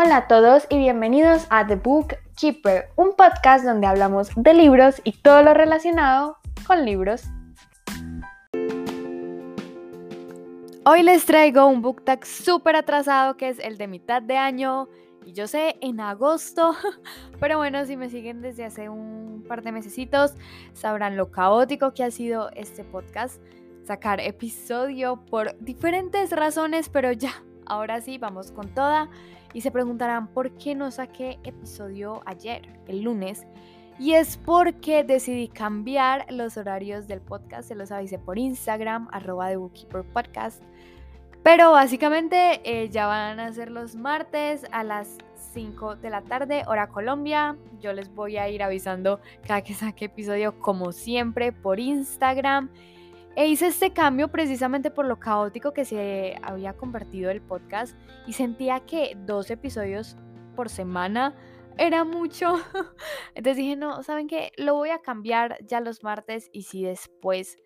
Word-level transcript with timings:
Hola 0.00 0.16
a 0.18 0.28
todos 0.28 0.64
y 0.70 0.78
bienvenidos 0.78 1.48
a 1.50 1.66
The 1.66 1.74
Book 1.74 2.14
Keeper, 2.36 2.90
un 2.94 3.16
podcast 3.16 3.64
donde 3.64 3.88
hablamos 3.88 4.30
de 4.36 4.54
libros 4.54 5.00
y 5.02 5.10
todo 5.10 5.42
lo 5.42 5.54
relacionado 5.54 6.36
con 6.68 6.84
libros. 6.84 7.24
Hoy 10.84 11.02
les 11.02 11.26
traigo 11.26 11.66
un 11.66 11.82
book 11.82 12.04
tag 12.04 12.24
súper 12.24 12.76
atrasado 12.76 13.36
que 13.36 13.48
es 13.48 13.58
el 13.58 13.76
de 13.76 13.88
mitad 13.88 14.22
de 14.22 14.36
año 14.36 14.88
y 15.26 15.32
yo 15.32 15.48
sé 15.48 15.78
en 15.80 15.98
agosto, 15.98 16.76
pero 17.40 17.56
bueno, 17.58 17.84
si 17.84 17.96
me 17.96 18.08
siguen 18.08 18.40
desde 18.40 18.66
hace 18.66 18.88
un 18.88 19.44
par 19.48 19.64
de 19.64 19.72
mesecitos 19.72 20.34
sabrán 20.74 21.16
lo 21.16 21.32
caótico 21.32 21.92
que 21.92 22.04
ha 22.04 22.12
sido 22.12 22.50
este 22.54 22.84
podcast, 22.84 23.42
sacar 23.82 24.20
episodio 24.20 25.24
por 25.28 25.58
diferentes 25.58 26.30
razones, 26.30 26.88
pero 26.88 27.10
ya, 27.10 27.42
ahora 27.66 28.00
sí, 28.00 28.16
vamos 28.16 28.52
con 28.52 28.68
toda. 28.68 29.10
Y 29.52 29.60
se 29.62 29.70
preguntarán 29.70 30.28
por 30.28 30.52
qué 30.52 30.74
no 30.74 30.90
saqué 30.90 31.38
episodio 31.44 32.22
ayer, 32.26 32.62
el 32.86 33.02
lunes. 33.02 33.46
Y 33.98 34.12
es 34.12 34.36
porque 34.36 35.02
decidí 35.02 35.48
cambiar 35.48 36.30
los 36.30 36.56
horarios 36.56 37.08
del 37.08 37.20
podcast. 37.20 37.68
Se 37.68 37.74
los 37.74 37.90
avisé 37.90 38.18
por 38.18 38.38
Instagram, 38.38 39.08
arroba 39.10 39.48
de 39.48 39.56
Bookkeeper 39.56 40.04
Podcast. 40.04 40.62
Pero 41.42 41.72
básicamente 41.72 42.60
eh, 42.64 42.90
ya 42.90 43.06
van 43.06 43.40
a 43.40 43.52
ser 43.52 43.70
los 43.70 43.96
martes 43.96 44.66
a 44.70 44.84
las 44.84 45.18
5 45.52 45.96
de 45.96 46.10
la 46.10 46.22
tarde, 46.22 46.62
hora 46.66 46.88
Colombia. 46.88 47.56
Yo 47.80 47.92
les 47.92 48.14
voy 48.14 48.36
a 48.36 48.48
ir 48.48 48.62
avisando 48.62 49.20
cada 49.46 49.62
que 49.62 49.74
saque 49.74 50.06
episodio, 50.06 50.60
como 50.60 50.92
siempre, 50.92 51.52
por 51.52 51.80
Instagram. 51.80 52.70
E 53.36 53.46
hice 53.46 53.68
este 53.68 53.92
cambio 53.92 54.28
precisamente 54.28 54.90
por 54.90 55.06
lo 55.06 55.18
caótico 55.18 55.72
que 55.72 55.84
se 55.84 56.36
había 56.42 56.72
convertido 56.72 57.30
el 57.30 57.40
podcast 57.40 57.96
y 58.26 58.32
sentía 58.32 58.80
que 58.80 59.16
dos 59.16 59.50
episodios 59.50 60.16
por 60.56 60.68
semana 60.68 61.34
era 61.78 62.04
mucho. 62.04 62.56
Entonces 63.34 63.56
dije, 63.56 63.76
no, 63.76 64.02
¿saben 64.02 64.26
qué? 64.26 64.50
Lo 64.56 64.74
voy 64.74 64.90
a 64.90 64.98
cambiar 64.98 65.56
ya 65.64 65.80
los 65.80 66.02
martes 66.02 66.50
y 66.52 66.62
si 66.62 66.82
después 66.82 67.56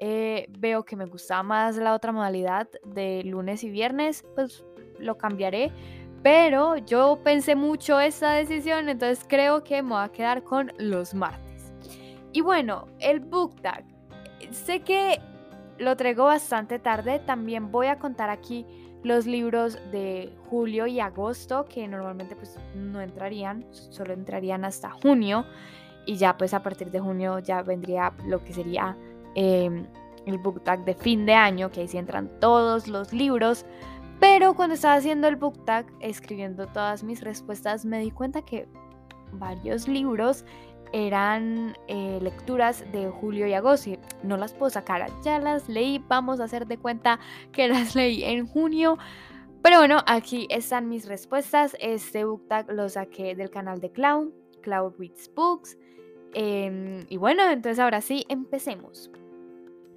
eh, 0.00 0.46
veo 0.50 0.84
que 0.84 0.96
me 0.96 1.06
gustaba 1.06 1.42
más 1.42 1.76
la 1.76 1.94
otra 1.94 2.12
modalidad 2.12 2.68
de 2.84 3.22
lunes 3.24 3.64
y 3.64 3.70
viernes, 3.70 4.24
pues 4.34 4.64
lo 4.98 5.18
cambiaré. 5.18 5.70
Pero 6.22 6.76
yo 6.78 7.20
pensé 7.22 7.54
mucho 7.54 8.00
esa 8.00 8.32
decisión, 8.32 8.88
entonces 8.88 9.24
creo 9.28 9.62
que 9.62 9.82
me 9.82 9.90
voy 9.90 10.04
a 10.04 10.08
quedar 10.08 10.42
con 10.42 10.72
los 10.78 11.14
martes. 11.14 11.72
Y 12.32 12.40
bueno, 12.40 12.86
el 12.98 13.20
book 13.20 13.60
tag 13.60 13.84
sé 14.50 14.80
que 14.80 15.20
lo 15.78 15.96
traigo 15.96 16.24
bastante 16.24 16.78
tarde. 16.78 17.20
También 17.20 17.70
voy 17.70 17.86
a 17.86 17.98
contar 17.98 18.30
aquí 18.30 18.66
los 19.02 19.26
libros 19.26 19.78
de 19.92 20.32
julio 20.50 20.86
y 20.86 21.00
agosto, 21.00 21.66
que 21.66 21.86
normalmente 21.86 22.34
pues 22.34 22.58
no 22.74 23.00
entrarían, 23.00 23.64
solo 23.70 24.12
entrarían 24.12 24.64
hasta 24.64 24.90
junio. 24.90 25.44
Y 26.06 26.16
ya 26.16 26.36
pues 26.36 26.54
a 26.54 26.62
partir 26.62 26.90
de 26.90 27.00
junio 27.00 27.38
ya 27.38 27.62
vendría 27.62 28.12
lo 28.26 28.42
que 28.42 28.52
sería 28.52 28.96
em, 29.34 29.86
el 30.26 30.38
book 30.38 30.62
tag 30.64 30.84
de 30.84 30.94
fin 30.94 31.26
de 31.26 31.34
año, 31.34 31.70
que 31.70 31.82
ahí 31.82 31.88
sí 31.88 31.98
entran 31.98 32.28
todos 32.40 32.88
los 32.88 33.12
libros. 33.12 33.64
Pero 34.20 34.54
cuando 34.54 34.74
estaba 34.74 34.94
haciendo 34.94 35.28
el 35.28 35.36
book 35.36 35.64
tag, 35.64 35.86
escribiendo 36.00 36.66
todas 36.66 37.04
mis 37.04 37.22
respuestas, 37.22 37.84
me 37.84 38.00
di 38.00 38.10
cuenta 38.10 38.42
que 38.42 38.66
varios 39.32 39.86
libros 39.86 40.44
eran 40.92 41.76
eh, 41.86 42.18
lecturas 42.22 42.84
de 42.92 43.08
julio 43.08 43.46
y 43.46 43.54
agosto. 43.54 43.90
No 44.22 44.36
las 44.36 44.54
puedo 44.54 44.70
sacar, 44.70 45.10
ya 45.22 45.38
las 45.38 45.68
leí, 45.68 46.02
vamos 46.08 46.40
a 46.40 46.44
hacer 46.44 46.66
de 46.66 46.78
cuenta 46.78 47.18
que 47.52 47.68
las 47.68 47.94
leí 47.94 48.24
en 48.24 48.46
junio. 48.46 48.98
Pero 49.62 49.78
bueno, 49.78 50.02
aquí 50.06 50.46
están 50.50 50.88
mis 50.88 51.06
respuestas. 51.06 51.76
Este 51.80 52.24
book 52.24 52.46
tag 52.48 52.70
lo 52.72 52.88
saqué 52.88 53.34
del 53.34 53.50
canal 53.50 53.80
de 53.80 53.90
Clown, 53.90 54.32
Cloud 54.62 54.94
Reads 54.98 55.30
Books. 55.34 55.76
Em, 56.34 57.04
y 57.08 57.16
bueno, 57.16 57.48
entonces 57.50 57.78
ahora 57.78 58.00
sí, 58.00 58.24
empecemos. 58.28 59.10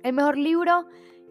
El 0.03 0.13
mejor 0.13 0.37
libro 0.37 0.87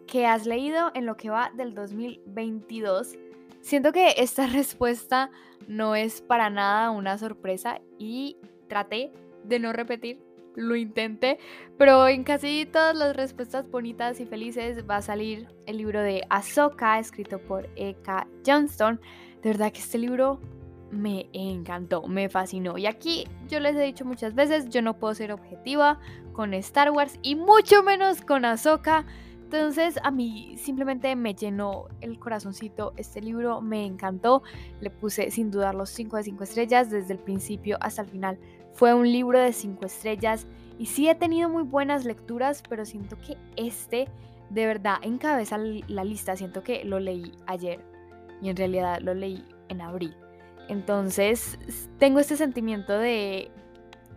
que 0.07 0.27
has 0.27 0.47
leído 0.47 0.91
en 0.95 1.07
lo 1.07 1.17
que 1.17 1.31
va 1.31 1.51
del 1.55 1.75
2022. 1.75 3.17
Siento 3.61 3.93
que 3.93 4.15
esta 4.17 4.47
respuesta 4.53 5.31
no 5.69 5.95
es 5.95 6.23
para 6.23 6.51
nada 6.51 6.91
una 6.91 7.19
sorpresa 7.19 7.81
y 7.99 8.37
traté 8.69 9.13
de 9.51 9.59
no 9.59 9.75
repetir. 9.75 10.23
Lo 10.57 10.75
intenté, 10.75 11.39
pero 11.79 12.09
en 12.09 12.25
casi 12.25 12.67
todas 12.67 12.97
las 12.97 13.15
respuestas 13.15 13.71
bonitas 13.71 14.19
y 14.19 14.27
felices 14.27 14.85
va 14.89 14.97
a 14.97 15.03
salir 15.03 15.47
el 15.67 15.77
libro 15.77 16.01
de 16.01 16.25
Ahsoka, 16.29 16.99
escrito 16.99 17.39
por 17.39 17.69
Eka 17.77 18.27
Johnston. 18.45 19.01
De 19.43 19.51
verdad 19.51 19.73
que 19.73 19.79
este 19.79 19.99
libro 19.99 20.41
me 20.91 21.29
encantó, 21.33 22.03
me 22.09 22.29
fascinó. 22.29 22.79
Y 22.79 22.87
aquí 22.87 23.27
yo 23.49 23.61
les 23.61 23.77
he 23.77 23.83
dicho 23.83 24.05
muchas 24.05 24.35
veces, 24.35 24.69
yo 24.71 24.83
no 24.83 24.99
puedo 24.99 25.15
ser 25.15 25.33
objetiva 25.33 26.01
con 26.33 26.53
Star 26.55 26.91
Wars 26.91 27.19
y 27.23 27.37
mucho 27.37 27.83
menos 27.83 28.21
con 28.23 28.45
Ahsoka. 28.45 29.07
Entonces 29.45 29.99
a 30.03 30.11
mí 30.11 30.57
simplemente 30.59 31.15
me 31.17 31.35
llenó 31.35 31.89
el 32.01 32.19
corazoncito 32.19 32.93
este 32.97 33.21
libro, 33.21 33.61
me 33.61 33.85
encantó, 33.85 34.43
le 34.81 34.91
puse 34.91 35.31
sin 35.31 35.51
dudar 35.51 35.75
los 35.75 35.91
5 35.91 36.19
de 36.19 36.23
5 36.23 36.45
estrellas 36.45 36.91
desde 36.91 37.15
el 37.15 37.19
principio 37.19 37.77
hasta 37.81 38.03
el 38.03 38.09
final. 38.09 38.39
Fue 38.73 38.95
un 38.95 39.11
libro 39.11 39.39
de 39.39 39.53
5 39.53 39.87
estrellas 39.87 40.47
y 40.79 40.87
sí 40.87 41.09
he 41.09 41.15
tenido 41.15 41.49
muy 41.49 41.63
buenas 41.63 42.05
lecturas, 42.05 42.63
pero 42.69 42.85
siento 42.85 43.17
que 43.19 43.37
este 43.57 44.09
de 44.51 44.67
verdad 44.67 44.97
encabeza 45.03 45.59
la 45.59 46.05
lista. 46.05 46.37
Siento 46.37 46.63
que 46.63 46.85
lo 46.85 46.99
leí 46.99 47.33
ayer 47.47 47.81
y 48.43 48.49
en 48.49 48.57
realidad 48.57 49.01
lo 49.01 49.15
leí 49.15 49.45
en 49.69 49.81
abril. 49.81 50.17
Entonces 50.69 51.59
tengo 51.99 52.21
este 52.21 52.37
sentimiento 52.37 52.99
de, 52.99 53.51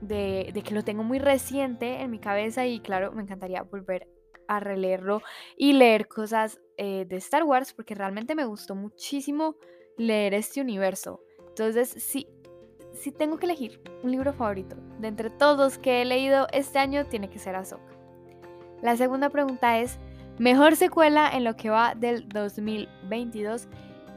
de, 0.02 0.62
que 0.64 0.74
lo 0.74 0.84
tengo 0.84 1.04
muy 1.04 1.20
reciente 1.20 2.02
en 2.02 2.12
mi 2.12 2.20
cabeza 2.20 2.66
y 2.66 2.80
claro, 2.80 3.12
me 3.12 3.24
encantaría 3.24 3.64
volver 3.64 4.08
a 4.48 4.60
releerlo 4.60 5.22
y 5.58 5.74
leer 5.74 6.08
cosas 6.08 6.60
eh, 6.78 7.06
de 7.08 7.16
Star 7.18 7.44
Wars 7.44 7.74
porque 7.74 7.96
realmente 7.96 8.36
me 8.36 8.46
gustó 8.46 8.76
muchísimo 8.76 9.56
leer 9.98 10.34
este 10.34 10.62
universo. 10.62 11.22
Entonces, 11.50 11.90
sí, 11.90 12.28
si 12.94 13.12
tengo 13.12 13.38
que 13.38 13.46
elegir 13.46 13.82
un 14.04 14.12
libro 14.12 14.34
favorito 14.34 14.76
de 15.00 15.08
entre 15.08 15.30
todos 15.30 15.78
que 15.78 16.02
he 16.02 16.06
leído 16.06 16.48
este 16.54 16.80
año, 16.80 17.06
tiene 17.06 17.30
que 17.30 17.40
ser 17.40 17.56
Ahsoka. 17.56 17.94
La 18.82 18.96
segunda 18.98 19.30
pregunta 19.30 19.80
es, 19.80 19.98
mejor 20.40 20.76
secuela 20.76 21.30
en 21.32 21.44
lo 21.44 21.56
que 21.56 21.70
va 21.70 21.96
del 21.96 22.28
2022. 22.30 23.68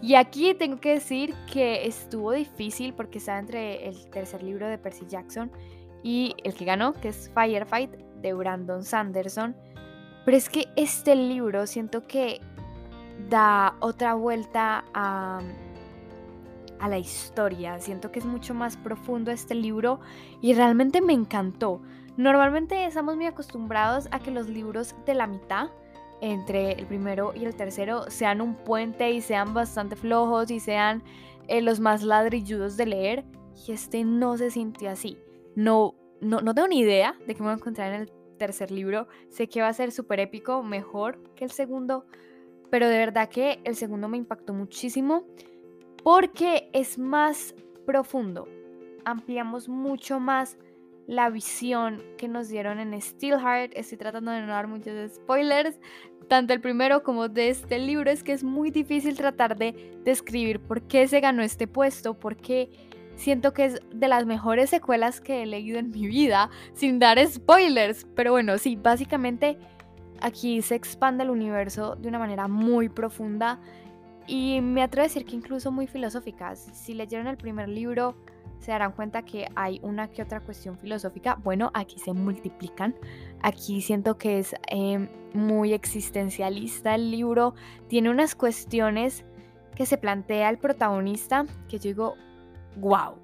Y 0.02 0.14
aquí 0.14 0.54
tengo 0.54 0.78
que 0.78 0.94
decir 0.94 1.34
que 1.50 1.86
estuvo 1.86 2.32
difícil 2.32 2.92
porque 2.92 3.18
está 3.18 3.38
entre 3.38 3.88
el 3.88 4.08
tercer 4.10 4.42
libro 4.42 4.68
de 4.68 4.76
Percy 4.76 5.06
Jackson 5.08 5.50
y 6.02 6.34
el 6.44 6.54
que 6.54 6.64
ganó, 6.64 6.92
que 6.92 7.08
es 7.08 7.30
Firefight 7.34 7.90
de 7.90 8.32
Brandon 8.34 8.82
Sanderson. 8.84 9.56
Pero 10.24 10.36
es 10.36 10.48
que 10.48 10.66
este 10.76 11.14
libro 11.14 11.66
siento 11.66 12.06
que 12.06 12.40
da 13.30 13.76
otra 13.80 14.14
vuelta 14.14 14.84
a 14.92 15.40
a 16.80 16.88
la 16.88 16.98
historia. 16.98 17.78
Siento 17.80 18.12
que 18.12 18.18
es 18.18 18.24
mucho 18.24 18.54
más 18.54 18.76
profundo 18.76 19.30
este 19.30 19.54
libro 19.54 20.00
y 20.40 20.54
realmente 20.54 21.00
me 21.00 21.12
encantó. 21.12 21.80
Normalmente 22.16 22.86
estamos 22.86 23.16
muy 23.16 23.26
acostumbrados 23.26 24.08
a 24.10 24.20
que 24.20 24.30
los 24.30 24.48
libros 24.48 24.94
de 25.04 25.14
la 25.14 25.26
mitad, 25.26 25.68
entre 26.20 26.72
el 26.72 26.86
primero 26.86 27.32
y 27.34 27.44
el 27.44 27.54
tercero, 27.54 28.10
sean 28.10 28.40
un 28.40 28.54
puente 28.54 29.10
y 29.10 29.20
sean 29.20 29.52
bastante 29.52 29.96
flojos 29.96 30.50
y 30.50 30.60
sean 30.60 31.02
eh, 31.48 31.60
los 31.60 31.78
más 31.80 32.02
ladrilludos 32.02 32.76
de 32.76 32.86
leer. 32.86 33.24
Y 33.66 33.72
este 33.72 34.04
no 34.04 34.36
se 34.36 34.50
sintió 34.50 34.90
así. 34.90 35.18
No, 35.54 35.94
no, 36.20 36.40
no 36.40 36.54
tengo 36.54 36.68
ni 36.68 36.80
idea 36.80 37.14
de 37.26 37.34
qué 37.34 37.40
me 37.40 37.48
voy 37.48 37.54
a 37.54 37.58
encontrar 37.58 37.92
en 37.92 38.02
el 38.02 38.12
tercer 38.38 38.70
libro. 38.70 39.08
Sé 39.28 39.48
que 39.48 39.60
va 39.60 39.68
a 39.68 39.72
ser 39.72 39.92
súper 39.92 40.20
épico, 40.20 40.62
mejor 40.62 41.22
que 41.34 41.44
el 41.44 41.50
segundo. 41.50 42.06
Pero 42.70 42.88
de 42.88 42.98
verdad 42.98 43.28
que 43.28 43.60
el 43.64 43.76
segundo 43.76 44.08
me 44.08 44.16
impactó 44.16 44.52
muchísimo 44.52 45.24
porque 46.06 46.70
es 46.72 47.00
más 47.00 47.52
profundo. 47.84 48.46
Ampliamos 49.04 49.68
mucho 49.68 50.20
más 50.20 50.56
la 51.08 51.30
visión 51.30 52.00
que 52.16 52.28
nos 52.28 52.48
dieron 52.48 52.78
en 52.78 53.02
Steelheart. 53.02 53.72
Estoy 53.74 53.98
tratando 53.98 54.30
de 54.30 54.40
no 54.42 54.46
dar 54.46 54.68
muchos 54.68 54.94
spoilers, 55.16 55.80
tanto 56.28 56.52
el 56.52 56.60
primero 56.60 57.02
como 57.02 57.26
de 57.28 57.48
este 57.48 57.80
libro. 57.80 58.08
Es 58.08 58.22
que 58.22 58.30
es 58.30 58.44
muy 58.44 58.70
difícil 58.70 59.16
tratar 59.16 59.56
de 59.56 59.98
describir 60.04 60.60
por 60.60 60.82
qué 60.82 61.08
se 61.08 61.18
ganó 61.18 61.42
este 61.42 61.66
puesto, 61.66 62.14
porque 62.14 62.70
siento 63.16 63.52
que 63.52 63.64
es 63.64 63.80
de 63.92 64.06
las 64.06 64.26
mejores 64.26 64.70
secuelas 64.70 65.20
que 65.20 65.42
he 65.42 65.46
leído 65.46 65.80
en 65.80 65.90
mi 65.90 66.06
vida, 66.06 66.50
sin 66.72 67.00
dar 67.00 67.18
spoilers. 67.26 68.06
Pero 68.14 68.30
bueno, 68.30 68.58
sí, 68.58 68.76
básicamente 68.76 69.58
aquí 70.20 70.62
se 70.62 70.76
expande 70.76 71.24
el 71.24 71.30
universo 71.30 71.96
de 71.96 72.06
una 72.06 72.20
manera 72.20 72.46
muy 72.46 72.88
profunda 72.88 73.58
y 74.26 74.60
me 74.60 74.82
atrevo 74.82 75.04
a 75.04 75.08
decir 75.08 75.24
que 75.24 75.36
incluso 75.36 75.70
muy 75.70 75.86
filosóficas. 75.86 76.58
Si 76.72 76.94
leyeron 76.94 77.26
el 77.26 77.36
primer 77.36 77.68
libro, 77.68 78.16
se 78.58 78.72
darán 78.72 78.92
cuenta 78.92 79.22
que 79.22 79.48
hay 79.54 79.80
una 79.82 80.08
que 80.08 80.22
otra 80.22 80.40
cuestión 80.40 80.78
filosófica. 80.78 81.36
Bueno, 81.42 81.70
aquí 81.74 81.98
se 81.98 82.12
multiplican. 82.12 82.94
Aquí 83.42 83.80
siento 83.80 84.18
que 84.18 84.38
es 84.38 84.54
em, 84.68 85.08
muy 85.34 85.72
existencialista 85.72 86.94
el 86.94 87.10
libro. 87.10 87.54
Tiene 87.88 88.10
unas 88.10 88.34
cuestiones 88.34 89.24
que 89.74 89.86
se 89.86 89.98
plantea 89.98 90.48
el 90.50 90.58
protagonista, 90.58 91.44
que 91.68 91.78
yo 91.78 91.82
digo, 91.82 92.14
wow, 92.76 93.14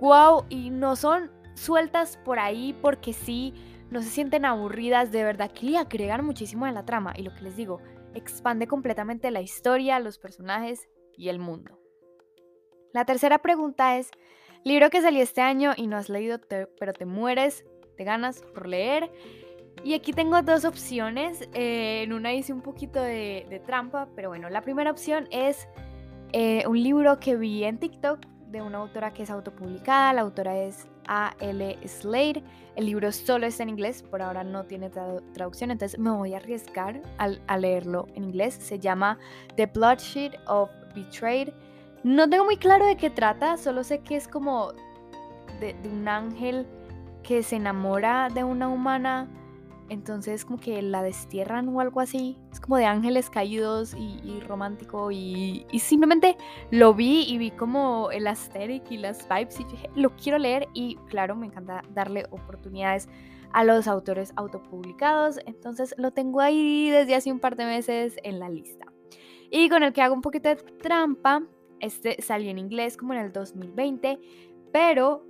wow, 0.00 0.44
y 0.48 0.70
no 0.70 0.96
son 0.96 1.30
sueltas 1.54 2.18
por 2.24 2.38
ahí 2.38 2.76
porque 2.82 3.12
sí, 3.12 3.54
no 3.90 4.02
se 4.02 4.08
sienten 4.08 4.44
aburridas, 4.44 5.12
de 5.12 5.22
verdad 5.22 5.52
que 5.52 5.66
le 5.66 5.78
agregan 5.78 6.24
muchísimo 6.24 6.64
a 6.64 6.72
la 6.72 6.84
trama 6.84 7.12
y 7.16 7.22
lo 7.22 7.34
que 7.34 7.42
les 7.42 7.56
digo, 7.56 7.80
expande 8.14 8.66
completamente 8.66 9.30
la 9.30 9.40
historia, 9.40 9.98
los 10.00 10.18
personajes 10.18 10.88
y 11.16 11.28
el 11.28 11.38
mundo. 11.38 11.78
La 12.92 13.04
tercera 13.04 13.38
pregunta 13.38 13.96
es, 13.96 14.10
libro 14.64 14.90
que 14.90 15.02
salió 15.02 15.22
este 15.22 15.40
año 15.40 15.72
y 15.76 15.86
no 15.86 15.96
has 15.96 16.08
leído, 16.08 16.38
pero 16.78 16.92
te 16.92 17.06
mueres 17.06 17.64
de 17.96 18.04
ganas 18.04 18.42
por 18.54 18.68
leer. 18.68 19.10
Y 19.82 19.94
aquí 19.94 20.12
tengo 20.12 20.40
dos 20.42 20.64
opciones. 20.64 21.48
Eh, 21.52 22.02
en 22.04 22.12
una 22.12 22.32
hice 22.32 22.52
un 22.52 22.62
poquito 22.62 23.02
de, 23.02 23.62
trampa, 23.66 24.08
pero 24.14 24.28
bueno, 24.28 24.48
la 24.48 24.62
primera 24.62 24.90
opción 24.90 25.28
es 25.30 25.68
eh, 26.32 26.64
un 26.66 26.82
libro 26.82 27.18
que 27.18 27.36
vi 27.36 27.64
en 27.64 27.78
TikTok 27.78 28.20
de 28.54 28.62
una 28.62 28.78
autora 28.78 29.12
que 29.12 29.24
es 29.24 29.30
autopublicada. 29.30 30.12
La 30.12 30.22
autora 30.22 30.56
es 30.56 30.86
A.L. 31.06 31.78
Slade. 31.86 32.42
El 32.76 32.86
libro 32.86 33.12
solo 33.12 33.46
está 33.46 33.64
en 33.64 33.68
inglés, 33.68 34.02
por 34.02 34.22
ahora 34.22 34.44
no 34.44 34.64
tiene 34.64 34.90
traducción, 34.90 35.70
entonces 35.70 35.98
me 35.98 36.10
voy 36.10 36.34
a 36.34 36.38
arriesgar 36.38 37.02
a, 37.18 37.58
leerlo 37.58 38.06
en 38.14 38.24
inglés. 38.24 38.54
Se 38.54 38.78
llama 38.78 39.18
The 39.56 39.66
Bloodshed 39.66 40.34
of 40.46 40.70
Betrayed. 40.94 41.52
No 42.02 42.28
tengo 42.28 42.44
muy 42.44 42.56
claro 42.56 42.86
de 42.86 42.96
qué 42.96 43.10
trata, 43.10 43.56
solo 43.56 43.84
sé 43.84 44.00
que 44.00 44.16
es 44.16 44.28
como 44.28 44.72
de 45.60 45.76
un 45.84 46.08
ángel 46.08 46.66
que 47.22 47.42
se 47.42 47.56
enamora 47.56 48.28
de 48.32 48.44
una 48.44 48.68
humana 48.68 49.28
entonces 49.88 50.44
como 50.44 50.58
que 50.58 50.80
la 50.82 51.02
destierran 51.02 51.68
o 51.68 51.80
algo 51.80 52.00
así. 52.00 52.38
Es 52.52 52.60
como 52.60 52.76
de 52.76 52.86
ángeles 52.86 53.30
caídos 53.30 53.94
y, 53.94 54.40
romántico 54.40 55.10
y, 55.10 55.66
simplemente 55.78 56.36
lo 56.70 56.94
vi 56.94 57.24
y 57.28 57.38
vi 57.38 57.50
como 57.50 58.10
el 58.10 58.26
aesthetic 58.26 58.90
y 58.90 58.98
las 58.98 59.28
vibes 59.28 59.60
y 59.60 59.64
dije, 59.64 59.90
lo 59.94 60.14
quiero 60.16 60.38
leer 60.38 60.68
y 60.74 60.96
claro, 61.08 61.36
me 61.36 61.46
encanta 61.46 61.82
darle 61.92 62.24
oportunidades 62.30 63.08
a 63.52 63.64
los 63.64 63.86
autores 63.86 64.32
autopublicados. 64.36 65.38
Entonces 65.46 65.94
lo 65.98 66.12
tengo 66.12 66.40
ahí 66.40 66.90
desde 66.90 67.14
hace 67.14 67.32
un 67.32 67.40
par 67.40 67.56
de 67.56 67.66
meses 67.66 68.16
en 68.22 68.40
la 68.40 68.48
lista. 68.48 68.86
Y 69.50 69.68
con 69.68 69.82
el 69.82 69.92
que 69.92 70.02
hago 70.02 70.14
un 70.14 70.22
poquito 70.22 70.48
de 70.48 70.56
trampa, 70.56 71.42
este 71.80 72.20
salió 72.22 72.50
en 72.50 72.58
inglés 72.58 72.96
como 72.96 73.12
en 73.12 73.20
el 73.20 73.32
2020, 73.32 74.18
pero 74.72 75.24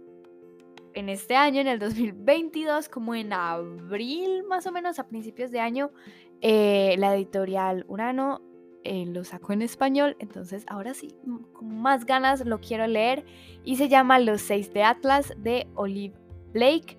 en 0.95 1.09
este 1.09 1.37
año, 1.37 1.61
en 1.61 1.69
el 1.69 1.79
2022, 1.79 2.89
como 2.89 3.15
en 3.15 3.33
abril 3.33 4.45
más 4.49 4.67
o 4.67 4.73
menos, 4.73 4.99
a 4.99 5.09
principios 5.09 5.51
de 5.51 5.61
año, 5.61 5.91
eh, 6.41 6.95
la 6.99 7.15
editorial 7.15 7.85
Urano 7.89 8.41
eh, 8.85 9.07
lo 9.07 9.25
sacó 9.25 9.53
en 9.53 9.63
español, 9.63 10.17
entonces 10.19 10.65
ahora 10.69 10.93
sí, 10.95 11.15
con 11.53 11.81
más 11.81 12.05
ganas 12.05 12.45
lo 12.45 12.61
quiero 12.61 12.87
leer 12.87 13.25
y 13.65 13.77
se 13.77 13.89
llama 13.89 14.19
Los 14.19 14.43
seis 14.43 14.73
de 14.75 14.83
Atlas 14.83 15.33
de 15.39 15.67
Olive 15.75 16.15
Blake. 16.53 16.99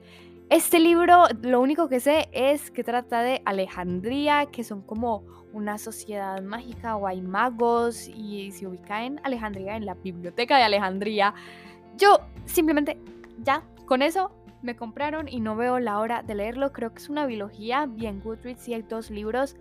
Este 0.50 0.80
libro, 0.80 1.26
lo 1.42 1.62
único 1.62 1.88
que 1.88 2.00
sé 2.00 2.28
es 2.32 2.72
que 2.72 2.84
trata 2.84 3.22
de 3.22 3.42
Alejandría, 3.46 4.48
que 4.48 4.64
son 4.64 4.82
como 4.82 5.24
una 5.54 5.78
sociedad 5.78 6.42
mágica 6.42 6.96
o 6.98 7.08
hay 7.08 7.22
magos 7.22 8.08
y 8.08 8.52
se 8.52 8.68
ubica 8.68 9.06
en 9.06 9.20
Alejandría, 9.24 9.76
en 9.76 9.86
la 9.86 9.94
biblioteca 9.94 10.58
de 10.58 10.64
Alejandría. 10.64 11.34
Yo 11.98 12.20
simplemente 12.46 13.00
ya 13.44 13.64
con 13.86 14.02
eso 14.02 14.32
me 14.62 14.76
compraron 14.76 15.28
y 15.28 15.40
no 15.40 15.56
veo 15.56 15.80
la 15.80 16.00
hora 16.00 16.24
de 16.24 16.36
leerlo. 16.36 16.74
Creo 16.74 16.92
que 16.92 17.00
es 17.00 17.10
una 17.10 17.26
biología 17.26 17.86
bien 17.86 18.22
Goodreads 18.22 18.68
y 18.68 18.74
hay 18.74 18.82
dos 18.82 19.10
libros. 19.12 19.56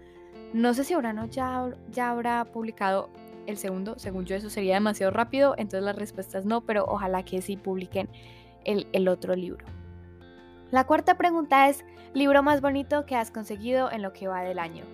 No 0.53 0.75
sé 0.75 0.85
si 0.85 0.97
Urano 0.97 1.27
ya, 1.27 1.71
ya 1.91 2.11
habrá 2.11 2.45
publicado 2.47 3.11
el 3.47 3.57
segundo. 3.57 3.99
Según 3.99 4.25
yo 4.25 4.35
eso 4.37 4.51
sería 4.51 4.75
demasiado 4.75 5.13
rápido. 5.13 5.55
Entonces 5.59 5.83
la 5.83 5.93
respuesta 5.93 6.39
es 6.39 6.47
no, 6.47 6.63
pero 6.63 6.85
ojalá 6.87 7.25
que 7.25 7.43
sí 7.43 7.57
publiquen 7.57 8.09
el, 8.65 8.89
el 8.93 9.09
otro 9.09 9.35
libro. 9.37 9.67
La 10.71 10.85
cuarta 10.85 11.17
pregunta 11.17 11.69
es, 11.69 11.85
libro 12.15 12.43
más 12.43 12.61
bonito 12.61 13.07
que 13.07 13.17
has 13.17 13.31
conseguido 13.31 13.91
en 13.93 14.03
lo 14.03 14.13
que 14.13 14.27
va 14.27 14.43
del 14.43 14.59
año. 14.59 14.85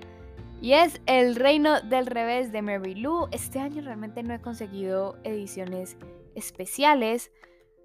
Y 0.60 0.74
es 0.74 1.00
El 1.06 1.36
Reino 1.36 1.80
del 1.80 2.06
Revés 2.06 2.52
de 2.52 2.60
Mary 2.60 2.94
Lou. 2.94 3.28
Este 3.30 3.60
año 3.60 3.82
realmente 3.82 4.22
no 4.22 4.34
he 4.34 4.40
conseguido 4.40 5.16
ediciones 5.24 5.96
especiales 6.34 7.30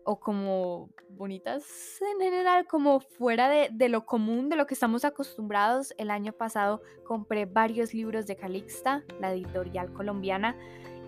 o 0.06 0.20
como 0.20 0.90
bonitas 1.10 1.64
en 2.02 2.20
general, 2.20 2.68
como 2.68 3.00
fuera 3.00 3.50
de, 3.50 3.90
lo 3.90 4.06
común, 4.06 4.50
de 4.50 4.56
lo 4.56 4.68
que 4.68 4.76
estamos 4.76 5.04
acostumbrados. 5.04 5.94
El 5.98 6.12
año 6.12 6.32
pasado 6.32 6.82
compré 7.06 7.46
varios 7.46 7.94
libros 7.94 8.28
de 8.28 8.36
Calixta, 8.36 9.04
la 9.20 9.34
editorial 9.34 9.92
colombiana, 9.94 10.56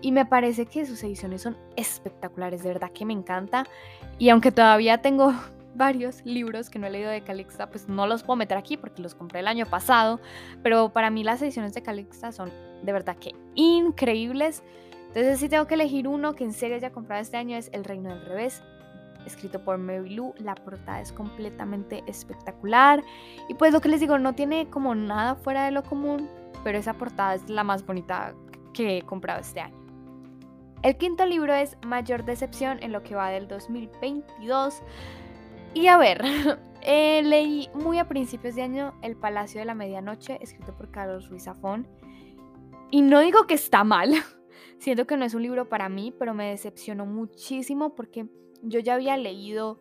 y 0.00 0.12
me 0.12 0.26
parece 0.26 0.66
que 0.66 0.84
sus 0.84 1.02
ediciones 1.02 1.42
son 1.42 1.56
espectaculares, 1.76 2.62
de 2.62 2.68
verdad 2.70 2.92
que 2.92 3.04
me 3.04 3.12
encanta. 3.12 3.64
Y 4.18 4.28
aunque 4.30 4.52
todavía 4.52 5.00
tengo 5.00 5.32
varios 5.74 6.24
libros 6.24 6.68
que 6.68 6.78
no 6.78 6.88
he 6.88 6.90
leído 6.90 7.10
de 7.10 7.22
Calixta, 7.22 7.70
pues 7.70 7.88
no 7.88 8.06
los 8.06 8.24
puedo 8.24 8.36
meter 8.36 8.58
aquí 8.58 8.76
porque 8.76 9.02
los 9.02 9.14
compré 9.14 9.40
el 9.40 9.48
año 9.48 9.66
pasado, 9.66 10.20
pero 10.62 10.92
para 10.92 11.10
mí 11.10 11.22
las 11.22 11.40
ediciones 11.40 11.72
de 11.72 11.82
Calixta 11.82 12.32
son 12.32 12.50
de 12.82 12.92
verdad 12.92 13.16
que 13.16 13.34
increíbles. 13.54 14.62
Entonces 15.08 15.38
si 15.38 15.48
tengo 15.48 15.66
que 15.66 15.74
elegir 15.74 16.08
uno 16.08 16.34
que 16.34 16.44
en 16.44 16.52
serio 16.52 16.76
haya 16.76 16.90
comprado 16.90 17.22
este 17.22 17.36
año 17.36 17.56
es 17.56 17.70
El 17.72 17.84
Reino 17.84 18.10
del 18.10 18.24
Revés 18.24 18.62
escrito 19.28 19.62
por 19.62 19.78
Mary 19.78 20.10
Lou. 20.10 20.34
La 20.38 20.54
portada 20.54 21.00
es 21.00 21.12
completamente 21.12 22.02
espectacular. 22.06 23.02
Y 23.48 23.54
pues 23.54 23.72
lo 23.72 23.80
que 23.80 23.88
les 23.88 24.00
digo, 24.00 24.18
no 24.18 24.34
tiene 24.34 24.68
como 24.68 24.94
nada 24.94 25.36
fuera 25.36 25.64
de 25.64 25.70
lo 25.70 25.82
común, 25.82 26.28
pero 26.64 26.78
esa 26.78 26.94
portada 26.94 27.34
es 27.34 27.48
la 27.48 27.64
más 27.64 27.86
bonita 27.86 28.34
que 28.72 28.98
he 28.98 29.02
comprado 29.02 29.40
este 29.40 29.60
año. 29.60 29.78
El 30.82 30.96
quinto 30.96 31.26
libro 31.26 31.54
es 31.54 31.76
Mayor 31.84 32.24
Decepción 32.24 32.78
en 32.82 32.92
lo 32.92 33.02
que 33.02 33.16
va 33.16 33.30
del 33.30 33.48
2022. 33.48 34.82
Y 35.74 35.88
a 35.88 35.96
ver, 35.96 36.22
eh, 36.82 37.22
leí 37.24 37.68
muy 37.74 37.98
a 37.98 38.08
principios 38.08 38.54
de 38.54 38.62
año 38.62 38.94
El 39.02 39.16
Palacio 39.16 39.60
de 39.60 39.66
la 39.66 39.74
Medianoche, 39.74 40.38
escrito 40.40 40.76
por 40.76 40.90
Carlos 40.90 41.28
Ruiz 41.28 41.44
Zafón. 41.44 41.88
Y 42.90 43.02
no 43.02 43.20
digo 43.20 43.46
que 43.46 43.54
está 43.54 43.82
mal, 43.82 44.12
siento 44.78 45.06
que 45.06 45.16
no 45.16 45.24
es 45.24 45.34
un 45.34 45.42
libro 45.42 45.68
para 45.68 45.88
mí, 45.88 46.14
pero 46.16 46.32
me 46.32 46.50
decepcionó 46.50 47.06
muchísimo 47.06 47.94
porque 47.94 48.26
yo 48.62 48.80
ya 48.80 48.94
había 48.94 49.16
leído 49.16 49.80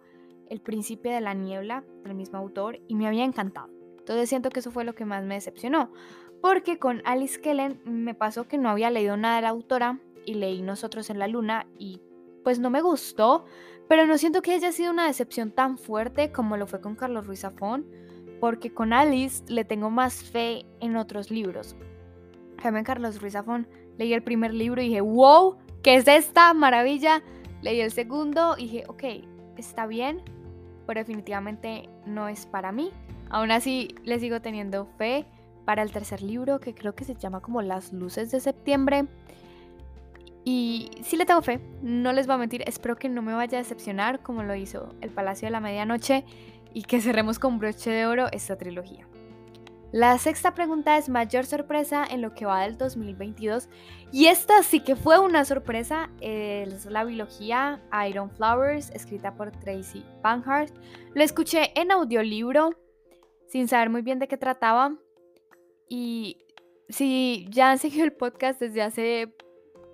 El 0.50 0.62
Príncipe 0.62 1.09
de 1.09 1.21
la 1.21 1.33
Niebla 1.33 1.83
del 2.03 2.15
mismo 2.15 2.38
autor 2.38 2.79
y 2.88 2.95
me 2.95 3.07
había 3.07 3.24
encantado. 3.24 3.69
Entonces 4.00 4.29
siento 4.29 4.50
que 4.50 4.59
eso 4.59 4.71
fue 4.71 4.85
lo 4.85 4.95
que 4.95 5.06
más 5.06 5.24
me 5.24 5.35
decepcionó. 5.35 5.91
Porque 6.41 6.79
con 6.79 7.01
Alice 7.03 7.41
Kellen 7.41 7.81
me 7.85 8.13
pasó 8.13 8.47
que 8.47 8.57
no 8.57 8.69
había 8.69 8.90
leído 8.90 9.18
nada 9.18 9.37
de 9.37 9.42
la 9.42 9.49
autora 9.49 9.99
y 10.25 10.35
leí 10.35 10.61
Nosotros 10.61 11.09
en 11.09 11.19
la 11.19 11.28
Luna 11.28 11.68
y 11.78 12.02
pues 12.44 12.59
no 12.59 12.69
me 12.69 12.81
gustó, 12.81 13.44
pero 13.90 14.06
no 14.06 14.18
siento 14.18 14.42
que 14.42 14.54
haya 14.54 14.71
sido 14.71 14.92
una 14.92 15.07
decepción 15.07 15.52
tan 15.52 15.78
fuerte 15.78 16.31
como 16.31 16.56
lo 16.56 16.68
fue 16.68 16.80
con 16.80 16.95
Carlos 16.95 17.28
Ruiz 17.28 17.42
Zafón, 17.42 17.85
porque 18.40 18.73
con 18.73 18.94
Alice 18.94 19.44
le 19.47 19.66
tengo 19.66 19.90
más 19.90 20.23
fe 20.23 20.66
en 20.80 20.95
otros 20.95 21.31
libros. 21.31 21.75
Jaime 22.61 22.83
Carlos 22.83 23.21
Ruiz 23.21 23.33
Zafón 23.33 23.68
leí 23.97 24.13
el 24.13 24.23
primer 24.23 24.54
libro 24.54 24.81
y 24.81 24.87
dije, 24.87 25.02
wow, 25.02 25.57
¿qué 25.81 25.95
es 25.95 26.07
esta 26.07 26.54
maravilla? 26.54 27.21
Leí 27.61 27.81
el 27.81 27.92
segundo 27.92 28.56
y 28.57 28.64
dije, 28.64 28.83
ok, 28.87 29.04
está 29.57 29.87
bien, 29.87 30.21
pero 30.85 30.99
definitivamente 30.99 31.90
no 32.06 32.28
es 32.28 32.45
para 32.45 32.71
mí. 32.71 32.92
Aún 33.30 33.52
así, 33.52 33.95
le 34.04 34.19
sigo 34.19 34.42
teniendo 34.42 34.85
fe 34.97 35.26
para 35.66 35.83
el 35.83 35.92
tercer 35.92 36.21
libro, 36.21 36.59
que 36.59 36.73
creo 36.73 36.95
que 36.95 37.04
se 37.04 37.16
llama 37.16 37.42
como 37.42 37.61
Las 37.61 37.92
Luces 37.92 38.31
de 38.31 38.40
Septiembre. 38.40 39.06
Y 40.45 40.92
sí 41.04 41.18
le 41.18 41.26
tengo 41.26 41.42
fe, 41.42 41.59
no 41.81 42.14
les 42.14 42.26
voy 42.26 42.35
a 42.35 42.37
mentir, 42.37 42.64
espero 42.66 42.95
que 42.95 43.09
no 43.09 43.21
me 43.21 43.33
vaya 43.33 43.57
a 43.57 43.61
decepcionar 43.61 44.21
como 44.21 44.44
lo 44.44 44.56
hizo 44.56 44.95
El 45.02 45.09
Palacio 45.09 45.47
de 45.47 45.52
la 45.52 45.59
Medianoche 45.59 46.23
y 46.73 46.83
que 46.83 47.02
cerremos 47.02 47.37
con 47.37 47.59
broche 47.59 47.92
de 47.92 48.06
oro 48.06 48.28
esta 48.31 48.56
trilogía. 48.57 49.06
La 49.94 50.17
sexta 50.17 50.53
pregunta 50.53 50.97
es 50.97 51.07
mayor 51.07 51.45
sorpresa 51.45 52.06
en 52.09 52.21
lo 52.21 52.33
que 52.33 52.45
va 52.45 52.63
del 52.63 52.77
2022. 52.77 53.69
Y 54.11 54.25
esta 54.27 54.61
sí 54.61 54.81
que 54.81 54.97
fue 54.97 55.17
una 55.17 55.45
sorpresa. 55.45 56.09
Es 56.19 56.85
la 56.85 57.06
biología 57.06 57.81
Iron 58.07 58.29
Flowers, 58.31 58.89
escrita 58.91 59.35
por 59.35 59.51
Tracy 59.51 60.03
Panhard. 60.21 60.71
Lo 61.13 61.23
escuché 61.23 61.71
en 61.79 61.91
audiolibro, 61.91 62.71
sin 63.47 63.69
saber 63.69 63.89
muy 63.89 64.01
bien 64.01 64.19
de 64.19 64.27
qué 64.27 64.35
trataba. 64.35 64.97
Y 65.87 66.45
si 66.89 67.47
ya 67.49 67.71
han 67.71 67.79
seguido 67.79 68.03
el 68.03 68.13
podcast 68.13 68.59
desde 68.59 68.81
hace 68.81 69.33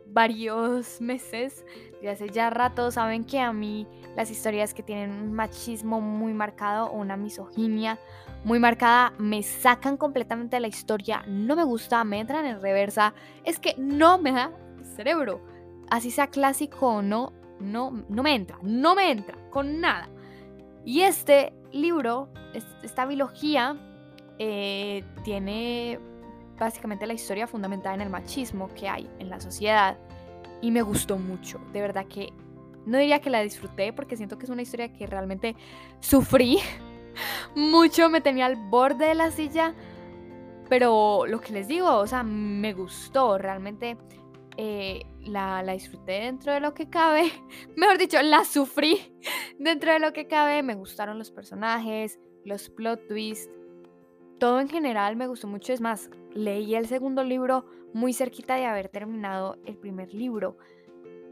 varios 0.08 1.02
meses, 1.02 1.66
desde 1.94 2.10
hace 2.10 2.30
ya 2.30 2.50
rato, 2.50 2.92
saben 2.92 3.24
que 3.24 3.40
a 3.40 3.54
mí 3.54 3.88
las 4.16 4.30
historias 4.30 4.74
que 4.74 4.84
tienen 4.84 5.12
un 5.12 5.34
machismo 5.34 6.02
muy 6.02 6.34
marcado 6.34 6.88
o 6.88 6.98
una 6.98 7.18
misoginia 7.18 8.00
muy 8.44 8.60
marcada, 8.60 9.14
me 9.18 9.42
sacan 9.42 9.98
completamente 9.98 10.58
de 10.58 10.60
la 10.60 10.68
historia, 10.68 11.24
no 11.28 11.56
me 11.56 11.64
gusta, 11.64 12.04
me 12.04 12.20
entran 12.20 12.46
en 12.46 12.62
reversa, 12.62 13.14
es 13.46 13.60
que 13.60 13.74
no 13.78 14.18
me 14.18 14.32
da 14.32 14.52
cerebro. 14.96 15.42
Así 15.90 16.12
sea 16.12 16.28
clásico 16.28 16.88
o 16.88 17.02
no, 17.02 17.34
no, 17.60 18.04
no 18.10 18.24
me 18.24 18.36
entra, 18.36 18.58
no 18.62 18.96
me 18.96 19.12
entra 19.12 19.38
con 19.50 19.80
nada. 19.80 20.10
Y 20.86 21.02
este 21.02 21.54
libro, 21.72 22.30
esta 22.84 23.06
biología, 23.06 23.78
eh, 24.40 25.04
tiene 25.24 26.00
básicamente 26.58 27.08
la 27.08 27.14
historia 27.14 27.48
fundamentada 27.48 27.96
en 27.96 28.02
el 28.02 28.10
machismo 28.10 28.70
que 28.74 28.88
hay 28.88 29.10
en 29.20 29.30
la 29.30 29.40
sociedad. 29.40 29.98
Y 30.62 30.72
me 30.72 30.82
gustó 30.82 31.18
mucho. 31.18 31.60
De 31.74 31.82
verdad 31.82 32.06
que 32.06 32.32
no 32.86 32.98
diría 32.98 33.20
que 33.20 33.30
la 33.30 33.42
disfruté 33.42 33.94
porque 33.94 34.18
siento 34.18 34.38
que 34.38 34.46
es 34.46 34.50
una 34.50 34.62
historia 34.62 34.92
que 34.94 35.08
realmente 35.08 35.56
sufrí. 36.00 36.60
Mucho, 37.56 38.10
me 38.10 38.22
tenía 38.22 38.46
al 38.46 38.56
borde 38.56 39.06
de 39.06 39.16
la 39.16 39.32
silla, 39.32 39.76
pero 40.70 41.26
lo 41.28 41.40
que 41.40 41.54
les 41.54 41.68
digo, 41.68 41.88
o 41.98 42.08
sea, 42.08 42.24
me 42.24 42.74
gustó, 42.74 43.38
realmente 43.38 43.98
eh, 44.58 45.04
la, 45.22 45.62
la, 45.62 45.74
disfruté 45.74 46.14
dentro 46.14 46.54
de 46.54 46.60
lo 46.60 46.74
que 46.74 46.90
cabe, 46.90 47.32
mejor 47.76 47.98
dicho, 47.98 48.22
la 48.22 48.44
sufrí 48.46 49.14
dentro 49.60 49.94
de 49.94 50.00
lo 50.00 50.14
que 50.14 50.28
cabe, 50.28 50.64
me 50.64 50.76
gustaron 50.76 51.20
los 51.20 51.32
personajes, 51.32 52.20
los 52.44 52.70
plot 52.70 53.08
twists, 53.08 53.50
todo 54.40 54.60
en 54.60 54.70
general 54.70 55.16
me 55.16 55.28
gustó 55.28 55.48
mucho, 55.48 55.74
es 55.74 55.82
más, 55.82 56.10
leí 56.34 56.76
el 56.76 56.88
segundo 56.88 57.24
libro 57.24 57.66
muy 57.94 58.14
cerquita 58.14 58.56
de 58.56 58.66
haber 58.66 58.90
terminado 58.90 59.58
el 59.66 59.78
primer 59.78 60.14
libro. 60.14 60.58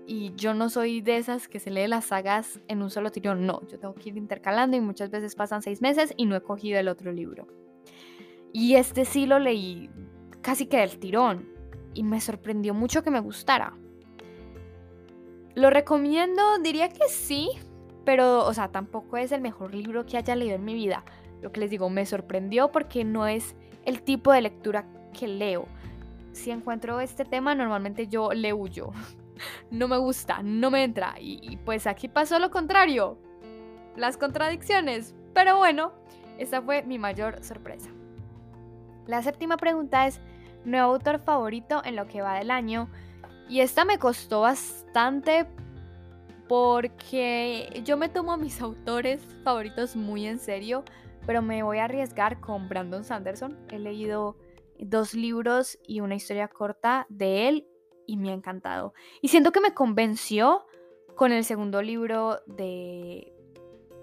Y 0.08 0.34
yo 0.36 0.54
no 0.54 0.70
soy 0.70 1.02
de 1.02 1.18
esas 1.18 1.48
que 1.48 1.60
se 1.60 1.70
lee 1.72 1.88
las 1.88 2.06
sagas 2.06 2.60
en 2.68 2.82
un 2.82 2.90
solo 2.90 3.12
tirón, 3.12 3.46
no, 3.46 3.62
yo 3.68 3.80
tengo 3.80 3.94
que 3.94 4.10
ir 4.10 4.18
intercalando 4.18 4.76
y 4.76 4.82
muchas 4.82 5.10
veces 5.10 5.36
pasan 5.36 5.62
seis 5.62 5.82
meses 5.82 6.14
y 6.18 6.26
no 6.26 6.36
he 6.36 6.42
cogido 6.42 6.80
el 6.80 6.88
otro 6.88 7.12
libro. 7.12 7.48
Y 8.54 8.76
este 8.76 9.06
sí 9.06 9.26
lo 9.26 9.40
leí 9.40 9.90
casi 10.42 10.66
que 10.66 10.78
del 10.78 11.00
tirón 11.00 11.48
y 11.94 12.04
me 12.04 12.20
sorprendió 12.20 12.74
mucho 12.74 13.04
que 13.04 13.12
me 13.12 13.20
gustara. 13.20 13.78
¿Lo 15.56 15.70
recomiendo? 15.70 16.60
Diría 16.60 16.90
que 16.90 17.08
sí, 17.10 17.50
pero, 18.06 18.46
o 18.46 18.54
sea, 18.54 18.70
tampoco 18.70 19.18
es 19.18 19.32
el 19.32 19.42
mejor 19.42 19.76
libro 19.76 20.06
que 20.06 20.18
haya 20.18 20.36
leído 20.36 20.56
en 20.56 20.66
mi 20.66 20.74
vida. 20.74 21.04
Lo 21.42 21.52
que 21.52 21.60
les 21.60 21.70
digo, 21.70 21.90
me 21.90 22.06
sorprendió 22.06 22.72
porque 22.72 23.04
no 23.04 23.28
es 23.28 23.56
el 23.86 24.02
tipo 24.02 24.32
de 24.32 24.42
lectura 24.42 24.86
que 25.18 25.28
leo. 25.28 25.68
Si 26.32 26.52
encuentro 26.52 27.00
este 27.00 27.26
tema, 27.26 27.56
normalmente 27.56 28.08
yo 28.08 28.34
le 28.34 28.54
huyo. 28.54 28.92
No 29.72 29.88
me 29.88 29.98
gusta, 29.98 30.44
no 30.44 30.70
me 30.70 30.84
entra. 30.84 31.16
Y, 31.20 31.58
pues 31.66 31.88
aquí 31.88 32.08
pasó 32.08 32.38
lo 32.38 32.52
contrario. 32.52 33.18
Las 33.96 34.16
contradicciones. 34.16 35.16
Pero 35.34 35.58
bueno, 35.58 35.94
esa 36.38 36.62
fue 36.62 36.84
mi 36.84 37.00
mayor 37.00 37.44
sorpresa. 37.44 37.90
La 39.08 39.24
séptima 39.24 39.58
pregunta 39.58 40.06
es, 40.06 40.22
¿nuevo 40.64 40.94
autor 40.94 41.22
favorito 41.22 41.82
en 41.84 41.96
lo 41.96 42.08
que 42.08 42.22
va 42.22 42.36
del 42.36 42.52
año? 42.52 42.88
Y 43.50 43.62
esta 43.62 43.84
me 43.84 43.98
costó 43.98 44.42
bastante 44.42 45.48
porque 46.48 47.82
yo 47.86 47.96
me 47.96 48.10
tomo 48.10 48.34
a 48.34 48.38
mis 48.38 48.62
autores 48.62 49.22
favoritos 49.44 49.96
muy 49.96 50.26
en 50.26 50.38
serio, 50.38 50.84
pero 51.26 51.42
me 51.42 51.64
voy 51.64 51.80
a 51.80 51.86
arriesgar 51.86 52.40
con 52.40 52.70
Brandon 52.70 53.04
Sanderson. 53.04 53.58
He 53.70 53.80
leído 53.80 54.38
dos 54.80 55.14
libros 55.14 55.80
y 55.86 56.02
una 56.02 56.16
historia 56.16 56.48
corta 56.48 57.06
de 57.10 57.48
él 57.48 57.68
y 58.08 58.18
me 58.18 58.32
ha 58.32 58.34
encantado. 58.34 58.94
Y 59.22 59.30
siento 59.30 59.52
que 59.52 59.62
me 59.62 59.74
convenció 59.74 60.66
con 61.16 61.32
el 61.32 61.44
segundo 61.44 61.82
libro 61.82 62.40
de, 62.48 63.32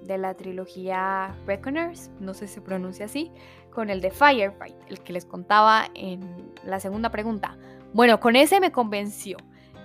de 0.02 0.18
la 0.18 0.34
trilogía 0.34 1.36
Reckoners, 1.46 2.10
no 2.20 2.34
sé 2.34 2.46
si 2.46 2.54
se 2.54 2.60
pronuncia 2.60 3.06
así, 3.06 3.32
con 3.70 3.90
el 3.90 4.00
de 4.00 4.10
Firefight, 4.10 4.76
el 4.88 5.00
que 5.00 5.12
les 5.12 5.24
contaba 5.24 5.86
en 5.94 6.52
la 6.64 6.80
segunda 6.80 7.10
pregunta. 7.10 7.58
Bueno, 7.92 8.20
con 8.20 8.36
ese 8.36 8.60
me 8.60 8.72
convenció. 8.72 9.36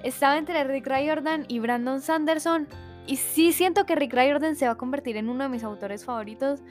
Estaba 0.04 0.38
entre 0.38 0.64
Rick 0.66 0.88
Riordan 0.88 1.46
y 1.48 1.60
Brandon 1.60 2.02
Sanderson. 2.02 2.68
Y 3.06 3.18
sí 3.18 3.52
siento 3.52 3.86
que 3.86 3.96
Rick 3.96 4.14
Riordan 4.14 4.56
se 4.56 4.66
va 4.66 4.74
a 4.74 4.78
convertir 4.78 5.18
en 5.18 5.30
uno 5.30 5.44
de 5.44 5.50
mis 5.50 5.64
autores 5.64 6.06
favoritos 6.06 6.62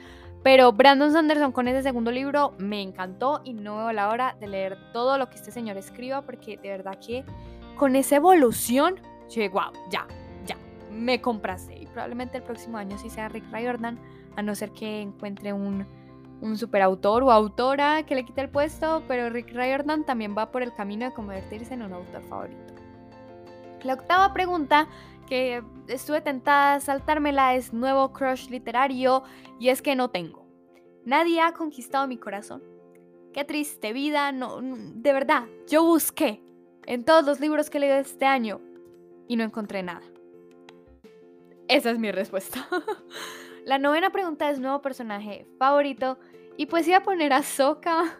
pero 0.43 0.73
Brandon 0.73 1.11
Sanderson 1.11 1.53
con 1.53 1.67
ese 1.69 1.81
segundo 1.83 2.11
libro 2.11 2.53
me 2.57 2.81
encantó 2.81 3.41
y 3.45 3.53
no 3.53 3.77
veo 3.77 3.93
la 3.93 4.09
hora 4.09 4.35
de 4.39 4.47
leer 4.47 4.77
todo 4.91 5.17
lo 5.17 5.29
que 5.29 5.35
este 5.35 5.51
señor 5.51 5.77
escriba 5.77 6.21
porque 6.21 6.57
de 6.57 6.69
verdad 6.69 6.99
que 6.99 7.23
con 7.77 7.95
esa 7.95 8.17
evolución, 8.17 8.95
yo 9.29 9.49
wow, 9.49 9.71
ya, 9.89 10.05
ya, 10.45 10.57
me 10.91 11.21
compraste. 11.21 11.75
Y 11.79 11.87
probablemente 11.87 12.37
el 12.37 12.43
próximo 12.43 12.77
año 12.77 12.97
sí 12.97 13.09
sea 13.09 13.29
Rick 13.29 13.45
Riordan, 13.51 13.97
a 14.35 14.41
no 14.41 14.53
ser 14.53 14.71
que 14.71 15.01
encuentre 15.01 15.53
un, 15.53 15.87
un 16.41 16.57
superautor 16.57 17.23
o 17.23 17.31
autora 17.31 18.03
que 18.03 18.15
le 18.15 18.25
quite 18.25 18.41
el 18.41 18.49
puesto, 18.49 19.01
pero 19.07 19.29
Rick 19.29 19.53
Riordan 19.53 20.05
también 20.05 20.35
va 20.37 20.51
por 20.51 20.61
el 20.61 20.73
camino 20.73 21.05
de 21.05 21.13
convertirse 21.13 21.73
en 21.73 21.83
un 21.83 21.93
autor 21.93 22.21
favorito. 22.23 22.73
La 23.83 23.93
octava 23.95 24.33
pregunta 24.33 24.87
que 25.23 25.63
estuve 25.87 26.21
tentada 26.21 26.75
a 26.75 26.79
saltármela 26.79 27.55
es 27.55 27.73
nuevo 27.73 28.13
crush 28.13 28.49
literario 28.49 29.23
y 29.59 29.69
es 29.69 29.81
que 29.81 29.95
no 29.95 30.09
tengo. 30.09 30.45
Nadie 31.05 31.41
ha 31.41 31.53
conquistado 31.53 32.07
mi 32.07 32.17
corazón. 32.17 32.63
Qué 33.33 33.43
triste 33.43 33.93
vida, 33.93 34.31
no, 34.31 34.59
de 34.61 35.13
verdad, 35.13 35.45
yo 35.67 35.83
busqué 35.83 36.41
en 36.85 37.03
todos 37.03 37.25
los 37.25 37.39
libros 37.39 37.69
que 37.69 37.79
leído 37.79 37.97
este 37.97 38.25
año 38.25 38.61
y 39.27 39.35
no 39.35 39.43
encontré 39.43 39.83
nada. 39.83 40.03
Esa 41.67 41.91
es 41.91 41.99
mi 41.99 42.11
respuesta. 42.11 42.67
La 43.65 43.79
novena 43.79 44.11
pregunta 44.11 44.49
es 44.49 44.59
nuevo 44.59 44.81
personaje 44.81 45.47
favorito 45.57 46.19
y 46.57 46.65
pues 46.67 46.87
iba 46.87 46.97
a 46.97 47.03
poner 47.03 47.33
a 47.33 47.41
Soka, 47.43 48.19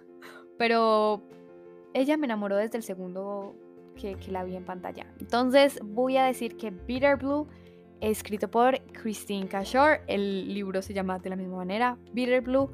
pero 0.57 1.22
ella 1.93 2.17
me 2.17 2.25
enamoró 2.25 2.55
desde 2.55 2.77
el 2.77 2.83
segundo 2.83 3.55
que, 3.93 4.17
la 4.29 4.43
vi 4.43 4.55
en 4.55 4.65
pantalla. 4.65 5.05
Entonces 5.19 5.79
voy 5.83 6.17
a 6.17 6.25
decir 6.25 6.57
que 6.57 6.71
Bitter 6.71 7.17
Blue, 7.17 7.47
escrito 8.01 8.50
por 8.50 8.79
Christine 8.91 9.47
Cashore, 9.47 10.01
el 10.07 10.53
libro 10.53 10.81
se 10.81 10.93
llama 10.93 11.19
de 11.19 11.29
la 11.29 11.35
misma 11.35 11.57
manera, 11.57 11.97
Bitter 12.12 12.41
Blue. 12.41 12.71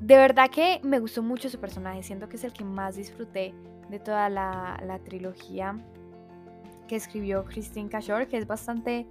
De 0.00 0.16
verdad 0.16 0.50
que 0.50 0.80
me 0.82 0.98
gustó 0.98 1.22
mucho 1.22 1.48
su 1.48 1.60
personaje, 1.60 2.02
siento 2.02 2.28
que 2.28 2.36
es 2.36 2.44
el 2.44 2.52
que 2.52 2.64
más 2.64 2.96
disfruté 2.96 3.54
de 3.88 3.98
toda 3.98 4.28
la, 4.28 5.00
trilogía 5.04 5.78
que 6.88 6.96
escribió 6.96 7.44
Christine 7.44 7.88
Cashore, 7.88 8.26
que 8.26 8.38
es 8.38 8.46
bastante, 8.46 9.06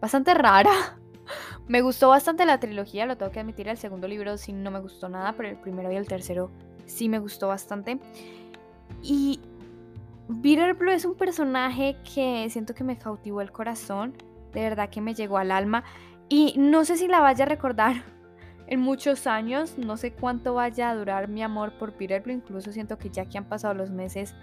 bastante 0.00 0.34
rara. 0.34 0.98
me 1.68 1.80
gustó 1.80 2.08
bastante 2.08 2.44
la 2.44 2.60
trilogía, 2.60 3.06
lo 3.06 3.16
tengo 3.16 3.32
que 3.32 3.40
admitir, 3.40 3.68
el 3.68 3.78
segundo 3.78 4.08
libro 4.08 4.36
sí 4.36 4.52
no 4.52 4.70
me 4.70 4.80
gustó 4.80 5.08
nada, 5.08 5.34
pero 5.36 5.48
el 5.48 5.56
primero 5.56 5.90
y 5.92 5.96
el 5.96 6.06
tercero 6.06 6.50
sí 6.84 7.08
me 7.08 7.18
gustó 7.18 7.48
bastante. 7.48 7.98
Y 9.02 9.40
Bitter 10.28 10.74
Blue 10.74 10.90
es 10.90 11.06
un 11.06 11.16
personaje 11.16 11.96
que 12.14 12.48
siento 12.50 12.74
que 12.74 12.84
me 12.84 12.98
cautivó 12.98 13.40
el 13.40 13.50
corazón, 13.50 14.14
de 14.52 14.60
verdad 14.60 14.90
que 14.90 15.00
me 15.00 15.14
llegó 15.14 15.38
al 15.38 15.50
alma 15.50 15.84
y 16.28 16.54
no 16.58 16.84
sé 16.84 16.98
si 16.98 17.08
la 17.08 17.20
vaya 17.20 17.44
a 17.44 17.48
recordar 17.48 18.04
en 18.66 18.80
muchos 18.80 19.26
años, 19.26 19.78
no 19.78 19.96
sé 19.96 20.12
cuánto 20.12 20.54
vaya 20.54 20.90
a 20.90 20.94
durar 20.94 21.28
mi 21.28 21.42
amor 21.42 21.78
por 21.78 21.96
Bitter 21.96 22.22
Blue, 22.22 22.34
incluso 22.34 22.72
siento 22.72 22.98
que 22.98 23.08
ya 23.08 23.26
que 23.26 23.38
han 23.38 23.48
pasado 23.48 23.72
los 23.72 23.90
meses 23.90 24.34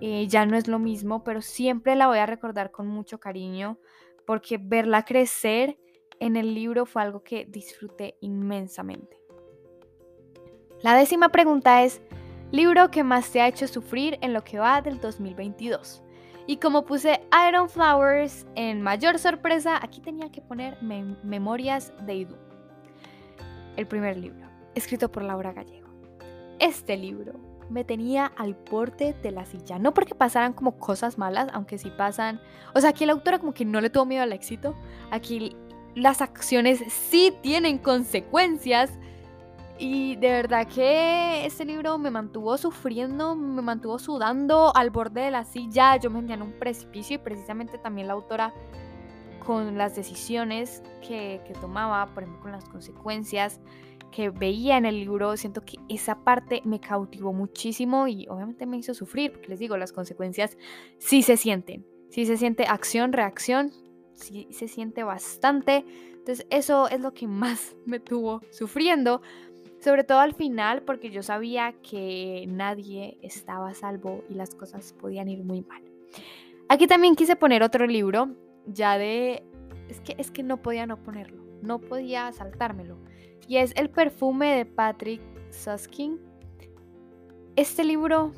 eh, 0.00 0.26
ya 0.28 0.46
no 0.46 0.56
es 0.56 0.66
lo 0.66 0.78
mismo, 0.78 1.22
pero 1.22 1.42
siempre 1.42 1.94
la 1.94 2.08
voy 2.08 2.18
a 2.18 2.26
recordar 2.26 2.72
con 2.72 2.88
mucho 2.88 3.20
cariño 3.20 3.78
porque 4.26 4.58
verla 4.58 5.04
crecer 5.04 5.78
en 6.18 6.36
el 6.36 6.54
libro 6.54 6.86
fue 6.86 7.02
algo 7.02 7.22
que 7.22 7.44
disfruté 7.44 8.16
inmensamente. 8.20 9.20
La 10.82 10.94
décima 10.94 11.28
pregunta 11.28 11.84
es, 11.84 12.00
libro 12.52 12.90
que 12.90 13.04
más 13.04 13.30
te 13.30 13.40
ha 13.40 13.48
hecho 13.48 13.66
sufrir 13.68 14.18
en 14.20 14.32
lo 14.32 14.42
que 14.42 14.58
va 14.58 14.82
del 14.82 15.00
2022. 15.00 16.02
Y 16.46 16.56
como 16.56 16.84
puse 16.84 17.20
Iron 17.48 17.68
Flowers 17.68 18.46
en 18.56 18.82
mayor 18.82 19.18
sorpresa, 19.18 19.78
aquí 19.80 20.00
tenía 20.00 20.32
que 20.32 20.40
poner 20.40 20.82
Memorias 20.82 21.92
de 22.06 22.14
Idu. 22.14 22.36
El 23.76 23.86
primer 23.86 24.16
libro, 24.16 24.48
escrito 24.74 25.10
por 25.10 25.22
Laura 25.22 25.52
Gallego. 25.52 25.88
Este 26.58 26.96
libro 26.96 27.34
me 27.70 27.84
tenía 27.84 28.26
al 28.36 28.56
porte 28.56 29.14
de 29.22 29.30
la 29.30 29.46
silla, 29.46 29.78
no 29.78 29.94
porque 29.94 30.16
pasaran 30.16 30.52
como 30.52 30.76
cosas 30.76 31.18
malas, 31.18 31.48
aunque 31.52 31.78
sí 31.78 31.90
pasan. 31.96 32.40
O 32.74 32.80
sea, 32.80 32.90
aquí 32.90 33.06
la 33.06 33.12
autora 33.12 33.38
como 33.38 33.54
que 33.54 33.64
no 33.64 33.80
le 33.80 33.90
tuvo 33.90 34.06
miedo 34.06 34.24
al 34.24 34.32
éxito. 34.32 34.74
Aquí 35.12 35.56
las 35.94 36.20
acciones 36.20 36.82
sí 36.88 37.32
tienen 37.42 37.78
consecuencias 37.78 38.98
y 39.80 40.16
de 40.16 40.28
verdad 40.30 40.68
que 40.68 41.46
ese 41.46 41.64
libro 41.64 41.96
me 41.96 42.10
mantuvo 42.10 42.58
sufriendo, 42.58 43.34
me 43.34 43.62
mantuvo 43.62 43.98
sudando 43.98 44.76
al 44.76 44.90
borde 44.90 45.22
de 45.22 45.30
la 45.30 45.44
silla. 45.44 45.96
Yo 45.96 46.10
me 46.10 46.18
sentía 46.18 46.34
en 46.34 46.42
un 46.42 46.52
precipicio 46.52 47.16
y 47.16 47.18
precisamente 47.18 47.78
también 47.78 48.06
la 48.06 48.12
autora 48.12 48.52
con 49.44 49.78
las 49.78 49.96
decisiones 49.96 50.82
que, 51.00 51.40
tomaba, 51.62 52.06
por 52.12 52.24
ejemplo, 52.24 52.42
con 52.42 52.52
las 52.52 52.66
consecuencias 52.66 53.58
que 54.12 54.28
veía 54.28 54.76
en 54.76 54.84
el 54.84 55.00
libro, 55.00 55.34
siento 55.38 55.64
que 55.64 55.78
esa 55.88 56.24
parte 56.24 56.60
me 56.66 56.78
cautivó 56.78 57.32
muchísimo 57.32 58.06
y 58.06 58.26
obviamente 58.28 58.66
me 58.66 58.76
hizo 58.76 58.92
sufrir, 58.92 59.32
porque 59.32 59.48
les 59.48 59.60
digo, 59.60 59.78
las 59.78 59.92
consecuencias 59.92 60.58
sí 60.98 61.22
se 61.22 61.38
sienten, 61.38 61.86
sí 62.10 62.26
se 62.26 62.36
siente 62.36 62.66
acción, 62.66 63.14
reacción, 63.14 63.72
sí 64.12 64.46
se 64.50 64.68
siente 64.68 65.04
bastante. 65.04 65.86
Entonces 66.12 66.46
eso 66.50 66.88
es 66.88 67.00
lo 67.00 67.14
que 67.14 67.26
más 67.26 67.76
me 67.86 67.98
tuvo 67.98 68.42
sufriendo, 68.50 69.22
sobre 69.80 70.04
todo 70.04 70.20
al 70.20 70.34
final, 70.34 70.82
porque 70.82 71.10
yo 71.10 71.22
sabía 71.22 71.74
que 71.82 72.44
nadie 72.48 73.18
estaba 73.22 73.70
a 73.70 73.74
salvo 73.74 74.24
y 74.28 74.34
las 74.34 74.54
cosas 74.54 74.92
podían 74.92 75.28
ir 75.28 75.42
muy 75.42 75.62
mal. 75.62 75.82
Aquí 76.68 76.86
también 76.86 77.16
quise 77.16 77.36
poner 77.36 77.62
otro 77.62 77.86
libro, 77.86 78.30
ya 78.66 78.98
de... 78.98 79.42
Es 79.88 80.00
que, 80.00 80.14
es 80.18 80.30
que 80.30 80.42
no 80.42 80.58
podía 80.58 80.86
no 80.86 81.02
ponerlo, 81.02 81.42
no 81.62 81.80
podía 81.80 82.30
saltármelo. 82.32 82.98
Y 83.48 83.56
es 83.56 83.72
El 83.74 83.90
perfume 83.90 84.54
de 84.54 84.66
Patrick 84.66 85.20
Suskin. 85.50 86.20
Este 87.56 87.82
libro 87.82 88.32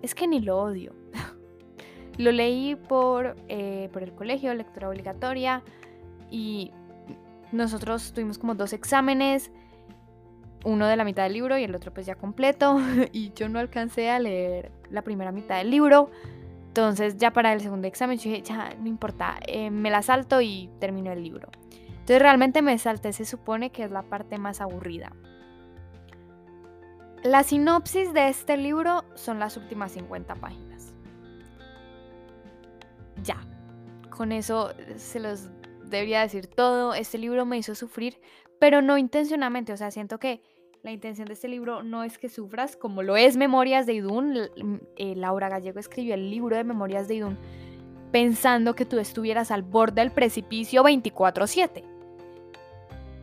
es 0.00 0.14
que 0.14 0.26
ni 0.26 0.40
lo 0.40 0.58
odio. 0.58 0.94
Lo 2.16 2.30
leí 2.30 2.76
por, 2.76 3.36
eh, 3.48 3.90
por 3.92 4.04
el 4.04 4.14
colegio, 4.14 4.54
lectura 4.54 4.88
obligatoria, 4.88 5.64
y 6.30 6.70
nosotros 7.52 8.12
tuvimos 8.12 8.38
como 8.38 8.54
dos 8.54 8.72
exámenes, 8.72 9.50
uno 10.64 10.86
de 10.86 10.96
la 10.96 11.04
mitad 11.04 11.24
del 11.24 11.34
libro 11.34 11.56
y 11.58 11.64
el 11.64 11.74
otro 11.74 11.92
pues 11.92 12.06
ya 12.06 12.16
completo, 12.16 12.80
y 13.12 13.32
yo 13.34 13.48
no 13.48 13.58
alcancé 13.58 14.10
a 14.10 14.18
leer 14.18 14.72
la 14.90 15.02
primera 15.02 15.32
mitad 15.32 15.58
del 15.58 15.70
libro. 15.70 16.10
Entonces 16.68 17.16
ya 17.18 17.32
para 17.32 17.52
el 17.52 17.60
segundo 17.60 17.86
examen 17.86 18.18
yo 18.18 18.30
dije, 18.30 18.42
ya 18.42 18.74
no 18.74 18.88
importa, 18.88 19.38
eh, 19.46 19.70
me 19.70 19.90
la 19.90 20.02
salto 20.02 20.40
y 20.40 20.68
termino 20.80 21.12
el 21.12 21.22
libro. 21.22 21.48
Entonces 21.88 22.20
realmente 22.20 22.62
me 22.62 22.76
salté, 22.78 23.12
se 23.12 23.24
supone 23.24 23.70
que 23.70 23.84
es 23.84 23.90
la 23.90 24.02
parte 24.02 24.38
más 24.38 24.60
aburrida. 24.60 25.12
La 27.22 27.42
sinopsis 27.42 28.12
de 28.12 28.28
este 28.28 28.56
libro 28.56 29.04
son 29.14 29.38
las 29.38 29.56
últimas 29.56 29.92
50 29.92 30.34
páginas. 30.34 30.92
Ya, 33.22 33.38
con 34.10 34.32
eso 34.32 34.74
se 34.96 35.20
los 35.20 35.48
debería 35.86 36.20
decir 36.20 36.48
todo. 36.48 36.92
Este 36.92 37.16
libro 37.16 37.46
me 37.46 37.56
hizo 37.56 37.74
sufrir, 37.74 38.20
pero 38.58 38.82
no 38.82 38.98
intencionalmente. 38.98 39.72
O 39.72 39.76
sea, 39.76 39.90
siento 39.90 40.18
que 40.18 40.42
la 40.84 40.92
intención 40.92 41.26
de 41.26 41.32
este 41.32 41.48
libro 41.48 41.82
no 41.82 42.04
es 42.04 42.18
que 42.18 42.28
sufras, 42.28 42.76
como 42.76 43.02
lo 43.02 43.16
es 43.16 43.38
Memorias 43.38 43.86
de 43.86 43.94
Idún. 43.94 44.50
Eh, 44.96 45.14
Laura 45.16 45.48
Gallego 45.48 45.80
escribió 45.80 46.14
el 46.14 46.30
libro 46.30 46.56
de 46.56 46.62
Memorias 46.62 47.08
de 47.08 47.16
Idún 47.16 47.38
pensando 48.12 48.76
que 48.76 48.84
tú 48.84 49.00
estuvieras 49.00 49.50
al 49.50 49.62
borde 49.62 50.02
del 50.02 50.12
precipicio 50.12 50.84
24/7. 50.84 51.82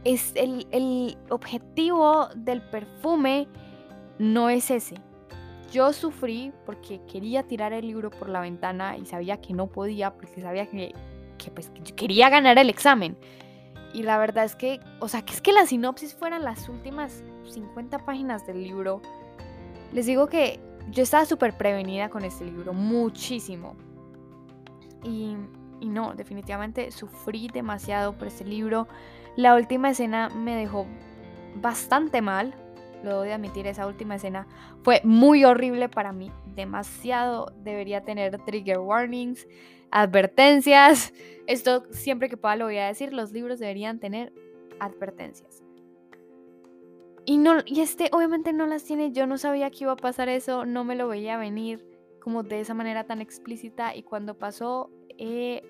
Es 0.03 0.33
el, 0.35 0.67
el 0.71 1.17
objetivo 1.29 2.29
del 2.35 2.63
perfume 2.63 3.47
no 4.17 4.49
es 4.49 4.71
ese. 4.71 4.95
Yo 5.71 5.93
sufrí 5.93 6.51
porque 6.65 6.99
quería 7.05 7.43
tirar 7.43 7.73
el 7.73 7.87
libro 7.87 8.09
por 8.09 8.27
la 8.27 8.41
ventana 8.41 8.97
y 8.97 9.05
sabía 9.05 9.39
que 9.39 9.53
no 9.53 9.67
podía 9.67 10.15
porque 10.15 10.41
sabía 10.41 10.65
que, 10.65 10.93
pues, 11.53 11.71
yo 11.83 11.95
quería 11.95 12.29
ganar 12.29 12.57
el 12.57 12.71
examen. 12.71 13.15
Y 13.93 14.01
la 14.01 14.17
verdad 14.17 14.45
es 14.45 14.55
que, 14.55 14.79
o 14.99 15.07
sea, 15.07 15.21
que 15.21 15.33
es 15.33 15.41
que 15.41 15.53
la 15.53 15.65
sinopsis 15.67 16.15
fueran 16.15 16.43
las 16.43 16.67
últimas 16.67 17.23
50 17.51 17.99
páginas 17.99 18.45
del 18.45 18.63
libro. 18.63 19.01
Les 19.93 20.05
digo 20.05 20.27
que 20.27 20.59
yo 20.89 21.03
estaba 21.03 21.25
súper 21.25 21.57
prevenida 21.57 22.09
con 22.09 22.23
este 22.23 22.45
libro, 22.45 22.73
muchísimo. 22.73 23.75
Y, 25.03 25.35
no, 25.81 26.13
definitivamente 26.13 26.91
sufrí 26.91 27.47
demasiado 27.47 28.13
por 28.17 28.27
este 28.27 28.45
libro. 28.45 28.87
La 29.35 29.55
última 29.55 29.89
escena 29.89 30.29
me 30.29 30.55
dejó 30.55 30.85
bastante 31.55 32.21
mal, 32.21 32.53
lo 33.03 33.17
voy 33.17 33.29
a 33.29 33.35
admitir, 33.35 33.65
esa 33.67 33.87
última 33.87 34.15
escena 34.15 34.47
fue 34.83 35.01
muy 35.03 35.43
horrible 35.43 35.89
para 35.89 36.11
mí, 36.11 36.31
demasiado, 36.55 37.51
debería 37.63 38.01
tener 38.03 38.37
trigger 38.45 38.79
warnings, 38.79 39.47
advertencias, 39.89 41.13
esto 41.47 41.83
siempre 41.91 42.29
que 42.29 42.37
pueda 42.37 42.55
lo 42.55 42.65
voy 42.65 42.77
a 42.77 42.87
decir, 42.87 43.11
los 43.13 43.31
libros 43.31 43.59
deberían 43.59 43.99
tener 43.99 44.31
advertencias. 44.79 45.63
Y, 47.25 47.37
no, 47.37 47.57
y 47.65 47.81
este 47.81 48.09
obviamente 48.11 48.51
no 48.51 48.65
las 48.65 48.83
tiene, 48.83 49.11
yo 49.11 49.27
no 49.27 49.37
sabía 49.37 49.69
que 49.69 49.83
iba 49.83 49.91
a 49.91 49.97
pasar 49.97 50.27
eso, 50.27 50.65
no 50.65 50.83
me 50.83 50.95
lo 50.95 51.07
veía 51.07 51.37
venir 51.37 51.85
como 52.19 52.43
de 52.43 52.59
esa 52.61 52.73
manera 52.73 53.05
tan 53.05 53.21
explícita 53.21 53.95
y 53.95 54.03
cuando 54.03 54.37
pasó 54.37 54.89
eh, 55.17 55.61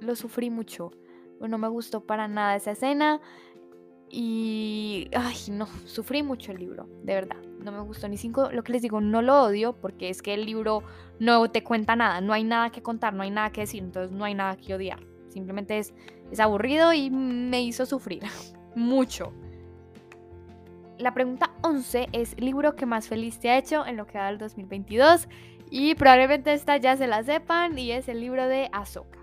lo 0.00 0.16
sufrí 0.16 0.50
mucho. 0.50 0.92
No 1.40 1.58
me 1.58 1.68
gustó 1.68 2.04
para 2.04 2.28
nada 2.28 2.54
esa 2.54 2.70
escena. 2.70 3.20
Y, 4.08 5.08
ay, 5.16 5.36
no, 5.50 5.66
sufrí 5.86 6.22
mucho 6.22 6.52
el 6.52 6.58
libro, 6.58 6.86
de 7.02 7.14
verdad. 7.14 7.36
No 7.58 7.72
me 7.72 7.80
gustó 7.80 8.08
ni 8.08 8.16
cinco. 8.16 8.50
Lo 8.52 8.62
que 8.62 8.72
les 8.72 8.82
digo, 8.82 9.00
no 9.00 9.22
lo 9.22 9.42
odio 9.42 9.72
porque 9.72 10.08
es 10.10 10.22
que 10.22 10.34
el 10.34 10.44
libro 10.44 10.82
no 11.18 11.50
te 11.50 11.64
cuenta 11.64 11.96
nada, 11.96 12.20
no 12.20 12.32
hay 12.32 12.44
nada 12.44 12.70
que 12.70 12.82
contar, 12.82 13.14
no 13.14 13.22
hay 13.22 13.30
nada 13.30 13.50
que 13.50 13.62
decir, 13.62 13.82
entonces 13.82 14.12
no 14.12 14.24
hay 14.24 14.34
nada 14.34 14.56
que 14.56 14.74
odiar. 14.74 15.00
Simplemente 15.28 15.78
es, 15.78 15.94
es 16.30 16.40
aburrido 16.40 16.92
y 16.92 17.10
me 17.10 17.62
hizo 17.62 17.86
sufrir 17.86 18.22
mucho. 18.76 19.32
La 21.02 21.14
pregunta 21.14 21.50
11 21.62 22.10
es 22.12 22.40
libro 22.40 22.76
que 22.76 22.86
más 22.86 23.08
feliz 23.08 23.40
te 23.40 23.50
ha 23.50 23.58
hecho 23.58 23.84
en 23.84 23.96
lo 23.96 24.06
que 24.06 24.18
va 24.18 24.28
del 24.28 24.38
2022 24.38 25.28
y 25.68 25.96
probablemente 25.96 26.52
esta 26.52 26.76
ya 26.76 26.96
se 26.96 27.08
la 27.08 27.24
sepan 27.24 27.76
y 27.76 27.90
es 27.90 28.08
el 28.08 28.20
libro 28.20 28.46
de 28.46 28.68
Ahsoka. 28.72 29.18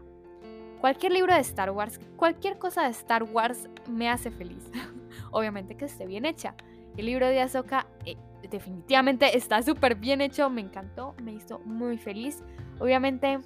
Cualquier 0.81 1.13
libro 1.13 1.33
de 1.33 1.39
Star 1.39 1.71
Wars, 1.71 2.01
cualquier 2.17 2.57
cosa 2.57 2.83
de 2.83 2.89
Star 2.89 3.23
Wars 3.23 3.69
me 3.87 4.09
hace 4.09 4.29
feliz. 4.29 4.69
Obviamente 5.31 5.77
que 5.77 5.85
esté 5.85 6.05
bien 6.05 6.25
hecha. 6.25 6.53
El 6.97 7.05
libro 7.05 7.29
de 7.29 7.39
Ahsoka 7.39 7.87
eh, 8.05 8.17
definitivamente 8.51 9.37
está 9.37 9.63
súper 9.63 9.95
bien 9.95 10.19
hecho, 10.19 10.49
me 10.49 10.59
encantó, 10.59 11.15
me 11.23 11.31
hizo 11.31 11.59
muy 11.59 11.97
feliz. 11.97 12.43
Obviamente, 12.79 13.39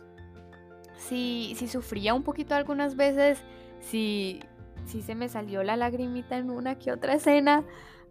sí, 0.98 1.54
sí 1.56 1.68
sufría 1.68 2.16
un 2.16 2.24
poquito 2.24 2.56
algunas 2.56 2.96
veces, 2.96 3.44
sí, 3.80 4.40
sí 4.86 5.04
se 5.04 5.14
me 5.14 5.30
salió 5.30 5.62
la 5.62 5.78
lagrimita 5.78 6.36
en 6.36 6.50
una 6.50 6.80
que 6.80 6.92
otra 6.92 7.14
escena, 7.14 7.64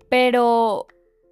pero 0.09 0.87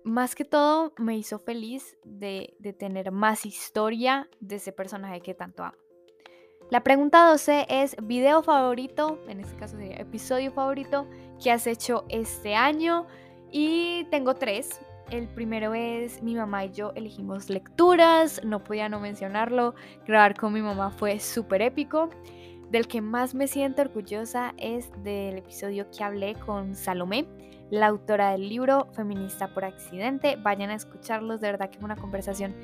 más 0.04 0.34
que 0.34 0.44
todo 0.44 0.92
me 0.98 1.16
hizo 1.16 1.38
feliz 1.38 1.96
de, 2.04 2.56
tener 2.78 3.12
más 3.12 3.46
historia 3.46 4.28
de 4.40 4.56
ese 4.56 4.72
personaje 4.72 5.20
que 5.20 5.34
tanto 5.34 5.64
amo. 5.64 5.76
La 6.70 6.84
pregunta 6.84 7.28
12 7.28 7.66
es 7.68 7.96
video 8.02 8.42
favorito, 8.42 9.18
en 9.28 9.40
este 9.40 9.56
caso 9.56 9.76
sería 9.76 9.96
episodio 9.96 10.52
favorito 10.52 11.06
que 11.42 11.50
has 11.50 11.66
hecho 11.66 12.04
este 12.08 12.54
año. 12.54 13.06
Y 13.50 14.04
tengo 14.12 14.34
tres. 14.34 14.80
El 15.10 15.26
primero 15.26 15.74
es 15.74 16.22
mi 16.22 16.36
mamá 16.36 16.66
y 16.66 16.70
yo 16.70 16.92
elegimos 16.94 17.50
lecturas, 17.50 18.40
no 18.44 18.62
podía 18.62 18.88
no 18.88 19.00
mencionarlo. 19.00 19.74
Grabar 20.06 20.36
con 20.36 20.52
mi 20.52 20.62
mamá 20.62 20.90
fue 20.92 21.18
súper 21.18 21.62
épico. 21.62 22.10
Del 22.70 22.86
que 22.86 23.00
más 23.00 23.34
me 23.34 23.48
siento 23.48 23.82
orgullosa 23.82 24.54
es 24.56 24.88
del 25.02 25.38
episodio 25.38 25.90
que 25.90 26.04
hablé 26.04 26.36
con 26.36 26.76
Salomé, 26.76 27.26
la 27.70 27.86
autora 27.86 28.32
del 28.32 28.48
libro 28.48 28.88
Feminista 28.92 29.48
por 29.54 29.64
Accidente. 29.64 30.36
Vayan 30.36 30.70
a 30.70 30.74
escucharlos, 30.74 31.40
de 31.40 31.52
verdad 31.52 31.70
que 31.70 31.78
fue 31.78 31.86
una 31.86 31.96
conversación 31.96 32.54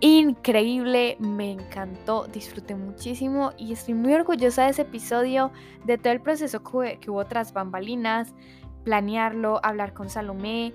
increíble, 0.00 1.16
me 1.20 1.52
encantó, 1.52 2.26
disfruté 2.26 2.74
muchísimo 2.74 3.52
y 3.58 3.72
estoy 3.72 3.94
muy 3.94 4.14
orgullosa 4.14 4.64
de 4.64 4.70
ese 4.70 4.82
episodio, 4.82 5.52
de 5.84 5.98
todo 5.98 6.12
el 6.12 6.20
proceso 6.20 6.62
que, 6.62 7.10
hubo 7.10 7.24
tras 7.26 7.52
bambalinas, 7.52 8.34
planearlo, 8.82 9.60
hablar 9.62 9.92
con 9.92 10.08
Salomé, 10.08 10.72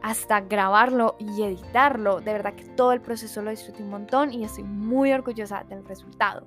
hasta 0.00 0.40
grabarlo 0.40 1.16
y 1.18 1.42
editarlo. 1.42 2.20
De 2.20 2.32
verdad 2.32 2.54
que 2.54 2.64
todo 2.64 2.92
el 2.92 3.00
proceso 3.00 3.42
lo 3.42 3.50
disfruté 3.50 3.82
un 3.82 3.90
montón 3.90 4.32
y 4.32 4.44
estoy 4.44 4.64
muy 4.64 5.12
orgullosa 5.12 5.64
del 5.64 5.84
resultado. 5.84 6.46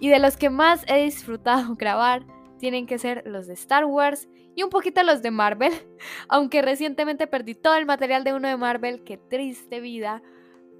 Y 0.00 0.08
de 0.08 0.18
los 0.18 0.36
que 0.36 0.50
más 0.50 0.84
he 0.88 1.04
disfrutado 1.04 1.74
grabar 1.78 2.24
tienen 2.58 2.86
que 2.86 2.98
ser 2.98 3.22
los 3.26 3.46
de 3.46 3.54
Star 3.54 3.84
Wars 3.84 4.28
un 4.62 4.70
poquito 4.70 5.02
los 5.02 5.22
de 5.22 5.30
Marvel, 5.30 5.72
aunque 6.28 6.62
recientemente 6.62 7.26
perdí 7.26 7.54
todo 7.54 7.76
el 7.76 7.86
material 7.86 8.24
de 8.24 8.34
uno 8.34 8.48
de 8.48 8.56
Marvel, 8.56 9.02
qué 9.04 9.16
triste 9.16 9.80
vida 9.80 10.22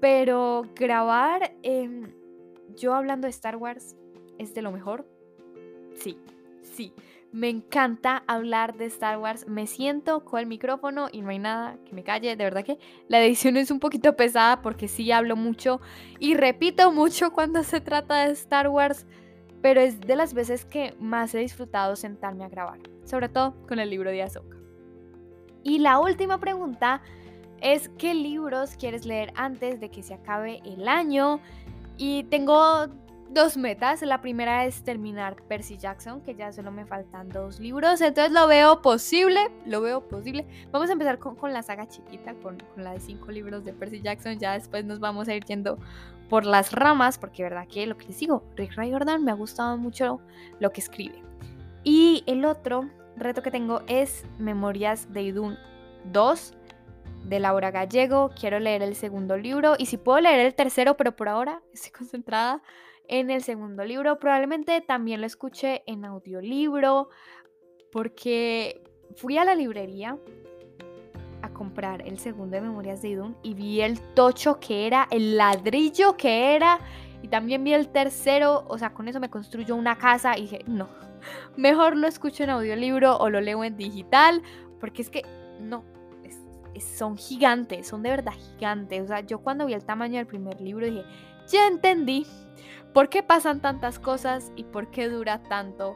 pero 0.01 0.65
grabar 0.75 1.55
em, 1.61 2.11
yo 2.75 2.93
hablando 2.93 3.27
de 3.27 3.31
Star 3.31 3.55
Wars 3.55 3.95
es 4.39 4.53
de 4.53 4.63
lo 4.63 4.71
mejor. 4.71 5.07
Sí, 5.95 6.17
sí. 6.63 6.93
Me 7.31 7.47
encanta 7.47 8.23
hablar 8.27 8.75
de 8.75 8.85
Star 8.85 9.17
Wars. 9.19 9.47
Me 9.47 9.67
siento 9.67 10.25
con 10.25 10.41
el 10.41 10.47
micrófono 10.47 11.07
y 11.09 11.21
no 11.21 11.29
hay 11.29 11.39
nada 11.39 11.77
que 11.85 11.93
me 11.93 12.03
calle. 12.03 12.35
De 12.35 12.43
verdad 12.43 12.65
que 12.65 12.77
la 13.07 13.23
edición 13.23 13.55
es 13.55 13.71
un 13.71 13.79
poquito 13.79 14.17
pesada 14.17 14.61
porque 14.61 14.89
sí 14.89 15.11
hablo 15.13 15.37
mucho 15.37 15.79
y 16.19 16.33
repito 16.33 16.91
mucho 16.91 17.31
cuando 17.31 17.63
se 17.63 17.79
trata 17.79 18.25
de 18.25 18.33
Star 18.33 18.67
Wars. 18.67 19.05
Pero 19.61 19.81
es 19.81 20.01
de 20.01 20.15
las 20.15 20.33
veces 20.33 20.65
que 20.65 20.95
más 20.99 21.33
he 21.35 21.39
disfrutado 21.39 21.95
sentarme 21.95 22.43
a 22.43 22.49
grabar. 22.49 22.79
Sobre 23.05 23.29
todo 23.29 23.53
con 23.67 23.79
el 23.79 23.89
libro 23.89 24.09
de 24.09 24.23
Ahsoka. 24.23 24.57
Y 25.63 25.79
la 25.79 25.99
última 25.99 26.39
pregunta 26.39 27.01
es 27.61 27.89
qué 27.97 28.13
libros 28.13 28.75
quieres 28.77 29.05
leer 29.05 29.31
antes 29.35 29.79
de 29.79 29.89
que 29.89 30.01
se 30.03 30.15
acabe 30.15 30.61
el 30.65 30.87
año. 30.87 31.39
Y 31.97 32.23
tengo 32.25 32.87
dos 33.33 33.57
metas. 33.57 34.01
La 34.01 34.21
primera 34.21 34.65
es 34.65 34.83
terminar 34.83 35.41
Percy 35.43 35.77
Jackson, 35.77 36.21
que 36.21 36.35
ya 36.35 36.51
solo 36.51 36.71
me 36.71 36.85
faltan 36.85 37.29
dos 37.29 37.59
libros. 37.59 38.01
Entonces 38.01 38.31
lo 38.31 38.47
veo 38.47 38.81
posible, 38.81 39.51
lo 39.65 39.81
veo 39.81 40.07
posible. 40.07 40.45
Vamos 40.71 40.89
a 40.89 40.93
empezar 40.93 41.19
con, 41.19 41.53
la 41.53 41.63
saga 41.63 41.87
chiquita, 41.87 42.33
con, 42.35 42.57
la 42.77 42.93
de 42.93 42.99
cinco 42.99 43.31
libros 43.31 43.63
de 43.63 43.73
Percy 43.73 44.01
Jackson. 44.01 44.39
Ya 44.39 44.53
después 44.53 44.85
nos 44.85 44.99
vamos 44.99 45.27
a 45.27 45.35
ir 45.35 45.43
yendo 45.45 45.77
por 46.29 46.45
las 46.45 46.71
ramas, 46.71 47.17
porque 47.17 47.43
verdad 47.43 47.67
que 47.67 47.85
lo 47.85 47.97
que 47.97 48.07
les 48.07 48.19
digo, 48.19 48.43
Rick 48.55 48.75
Riordan 48.77 49.23
me 49.23 49.31
ha 49.31 49.35
gustado 49.35 49.77
mucho 49.77 50.21
lo 50.59 50.71
que 50.71 50.81
escribe. 50.81 51.21
Y 51.83 52.23
el 52.27 52.45
otro 52.45 52.89
reto 53.17 53.41
que 53.41 53.51
tengo 53.51 53.81
es 53.87 54.25
Memorias 54.37 55.11
de 55.11 55.23
Idun 55.23 55.57
2 56.05 56.53
de 57.25 57.39
Laura 57.39 57.71
Gallego. 57.71 58.31
Quiero 58.39 58.59
leer 58.59 58.81
el 58.81 58.95
segundo 58.95 59.37
libro 59.37 59.75
y 59.77 59.87
si 59.87 59.97
puedo 59.97 60.19
leer 60.19 60.39
el 60.39 60.55
tercero, 60.55 60.97
pero 60.97 61.15
por 61.15 61.29
ahora 61.29 61.61
estoy 61.73 61.91
concentrada 61.97 62.61
en 63.11 63.29
el 63.29 63.43
segundo 63.43 63.83
libro. 63.83 64.17
Probablemente 64.17 64.81
también 64.81 65.21
lo 65.21 65.27
escuché 65.27 65.83
en 65.85 66.05
audiolibro 66.05 67.09
porque 67.91 68.81
fui 69.17 69.37
a 69.37 69.45
la 69.45 69.53
librería 69.53 70.17
a 71.41 71.49
comprar 71.49 72.07
el 72.07 72.17
segundo 72.17 72.55
de 72.55 72.61
Memorias 72.61 73.01
de 73.01 73.09
Idun 73.09 73.35
y 73.43 73.53
vi 73.53 73.81
el 73.81 73.99
tocho 74.15 74.59
que 74.59 74.87
era, 74.87 75.07
el 75.11 75.37
ladrillo 75.37 76.15
que 76.15 76.55
era 76.55 76.79
y 77.21 77.27
también 77.27 77.63
vi 77.63 77.73
el 77.73 77.89
tercero, 77.89 78.63
o 78.67 78.77
sea, 78.77 78.93
con 78.93 79.07
eso 79.07 79.19
me 79.19 79.29
construyo 79.29 79.75
una 79.75 79.97
casa 79.97 80.37
y 80.37 80.43
dije, 80.43 80.59
no, 80.65 80.89
mejor 81.57 81.97
lo 81.97 82.07
escucho 82.07 82.43
en 82.43 82.49
audiolibro 82.49 83.17
o 83.17 83.29
lo 83.29 83.41
leo 83.41 83.63
en 83.63 83.75
digital, 83.75 84.41
porque 84.79 85.01
es 85.01 85.09
que 85.09 85.23
no, 85.59 85.83
son 86.79 87.17
gigantes, 87.17 87.87
son 87.87 88.03
de 88.03 88.09
verdad 88.09 88.33
gigantes. 88.33 89.03
O 89.03 89.07
sea, 89.07 89.19
yo 89.21 89.39
cuando 89.39 89.65
vi 89.65 89.73
el 89.73 89.83
tamaño 89.83 90.17
del 90.17 90.27
primer 90.27 90.59
libro 90.61 90.85
dije, 90.85 91.03
ya 91.49 91.67
entendí 91.67 92.25
por 92.93 93.09
qué 93.09 93.23
pasan 93.23 93.61
tantas 93.61 93.99
cosas 93.99 94.51
y 94.55 94.63
por 94.63 94.91
qué 94.91 95.07
dura 95.07 95.41
tanto 95.43 95.95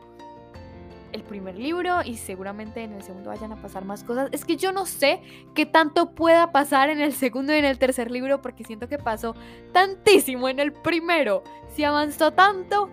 el 1.11 1.23
primer 1.23 1.57
libro 1.57 2.01
y 2.03 2.17
seguramente 2.17 2.83
en 2.83 2.91
el 2.93 3.01
segundo 3.01 3.29
vayan 3.29 3.53
a 3.53 3.61
pasar 3.61 3.85
más 3.85 4.03
cosas. 4.03 4.29
Es 4.31 4.43
que 4.43 4.57
yo 4.57 4.71
no 4.71 4.85
sé 4.85 5.21
qué 5.53 5.65
tanto 5.65 6.11
pueda 6.11 6.51
pasar 6.51 6.89
en 6.89 6.99
el 6.99 7.13
segundo 7.13 7.53
y 7.53 7.57
en 7.57 7.65
el 7.65 7.79
tercer 7.79 8.11
libro 8.11 8.41
porque 8.41 8.65
siento 8.65 8.89
que 8.89 8.97
pasó 8.97 9.33
tantísimo 9.71 10.49
en 10.49 10.59
el 10.59 10.73
primero. 10.73 11.43
Si 11.69 11.83
avanzó 11.85 12.31
tanto, 12.31 12.89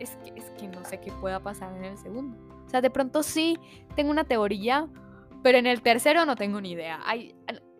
es 0.00 0.16
que, 0.16 0.32
es 0.34 0.50
que 0.58 0.66
no 0.66 0.84
sé 0.84 1.00
qué 1.00 1.12
pueda 1.12 1.40
pasar 1.40 1.76
en 1.76 1.84
el 1.84 1.98
segundo. 1.98 2.36
O 2.66 2.68
sea, 2.68 2.80
de 2.80 2.90
pronto 2.90 3.22
sí 3.22 3.58
tengo 3.94 4.10
una 4.10 4.24
teoría, 4.24 4.88
pero 5.42 5.58
en 5.58 5.66
el 5.66 5.82
tercero 5.82 6.26
no 6.26 6.34
tengo 6.34 6.60
ni 6.60 6.72
idea. 6.72 7.00
Ay, 7.04 7.36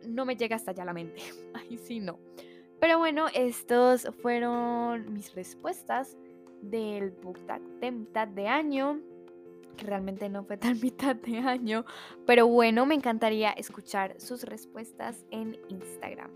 no 0.07 0.25
me 0.25 0.37
llega 0.37 0.57
hasta 0.57 0.71
allá 0.71 0.85
la 0.85 0.93
mente. 0.93 1.23
Ay, 1.55 1.77
sí, 1.79 1.99
no. 1.99 2.19
Pero 2.83 2.99
bueno, 2.99 3.29
estos 3.33 4.09
fueron 4.23 5.13
mis 5.13 5.33
respuestas 5.37 6.17
del 6.63 7.13
book 7.13 7.39
de 7.81 7.93
mitad 7.93 8.27
de 8.27 8.49
año 8.49 8.99
que 9.77 9.87
realmente 9.87 10.29
no 10.29 10.43
fue 10.43 10.57
tan 10.57 10.81
mitad 10.83 11.15
de 11.15 11.39
año, 11.39 11.85
pero 12.27 12.49
bueno, 12.49 12.85
me 12.85 12.97
encantaría 12.97 13.53
escuchar 13.53 14.21
sus 14.21 14.43
respuestas 14.43 15.25
en 15.31 15.57
Instagram. 15.69 16.33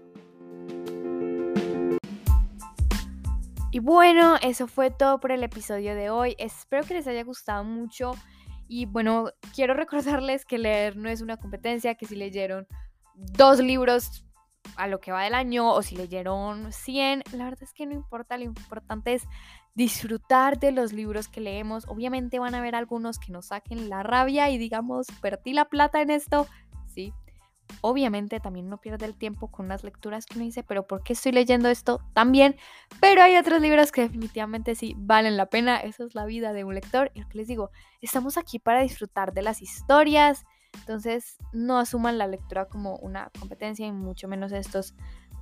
Y 3.72 3.80
bueno, 3.80 4.36
eso 4.40 4.68
fue 4.68 4.92
todo 4.92 5.18
por 5.18 5.32
el 5.32 5.42
episodio 5.42 5.96
de 5.96 6.10
hoy. 6.10 6.36
Espero 6.38 6.84
que 6.84 6.94
les 6.94 7.08
haya 7.08 7.24
gustado 7.24 7.64
mucho. 7.64 8.12
Y 8.68 8.86
bueno, 8.86 9.32
quiero 9.52 9.74
recordarles 9.74 10.44
que 10.44 10.58
leer 10.58 10.96
no 10.96 11.08
es 11.08 11.22
una 11.22 11.38
competencia, 11.38 11.96
que 11.96 12.06
si 12.06 12.14
leyeron 12.14 12.68
dos 13.16 13.58
libros 13.58 14.25
a 14.76 14.86
lo 14.86 15.00
que 15.00 15.12
va 15.12 15.22
del 15.22 15.34
año 15.34 15.72
o 15.72 15.82
si 15.82 15.96
leyeron 15.96 16.72
100, 16.72 17.22
la 17.32 17.44
verdad 17.44 17.62
es 17.62 17.72
que 17.72 17.86
no 17.86 17.94
importa, 17.94 18.36
lo 18.36 18.44
importante 18.44 19.14
es 19.14 19.24
disfrutar 19.74 20.58
de 20.58 20.72
los 20.72 20.92
libros 20.92 21.28
que 21.28 21.40
leemos. 21.40 21.86
Obviamente 21.86 22.38
van 22.38 22.54
a 22.54 22.58
haber 22.58 22.74
algunos 22.74 23.18
que 23.18 23.32
nos 23.32 23.46
saquen 23.46 23.88
la 23.88 24.02
rabia 24.02 24.50
y 24.50 24.58
digamos, 24.58 25.06
perdí 25.20 25.52
la 25.52 25.66
plata 25.66 26.00
en 26.00 26.10
esto. 26.10 26.46
Sí, 26.86 27.12
obviamente 27.80 28.40
también 28.40 28.68
no 28.68 28.78
pierde 28.78 29.06
el 29.06 29.16
tiempo 29.16 29.50
con 29.50 29.68
las 29.68 29.84
lecturas 29.84 30.26
que 30.26 30.36
uno 30.36 30.44
dice, 30.44 30.62
pero 30.62 30.86
¿por 30.86 31.02
qué 31.02 31.12
estoy 31.12 31.32
leyendo 31.32 31.68
esto 31.68 32.00
también? 32.14 32.56
Pero 33.00 33.22
hay 33.22 33.36
otros 33.36 33.60
libros 33.60 33.92
que 33.92 34.02
definitivamente 34.02 34.74
sí 34.74 34.94
valen 34.96 35.36
la 35.36 35.46
pena. 35.46 35.76
Esa 35.78 36.04
es 36.04 36.14
la 36.14 36.26
vida 36.26 36.52
de 36.52 36.64
un 36.64 36.74
lector. 36.74 37.10
Y 37.14 37.20
lo 37.20 37.28
que 37.28 37.38
les 37.38 37.48
digo, 37.48 37.70
estamos 38.00 38.36
aquí 38.36 38.58
para 38.58 38.82
disfrutar 38.82 39.32
de 39.32 39.42
las 39.42 39.62
historias. 39.62 40.44
Entonces, 40.80 41.36
no 41.52 41.78
asuman 41.78 42.18
la 42.18 42.26
lectura 42.26 42.66
como 42.66 42.96
una 42.96 43.30
competencia 43.38 43.86
y 43.86 43.92
mucho 43.92 44.28
menos 44.28 44.52
estos 44.52 44.94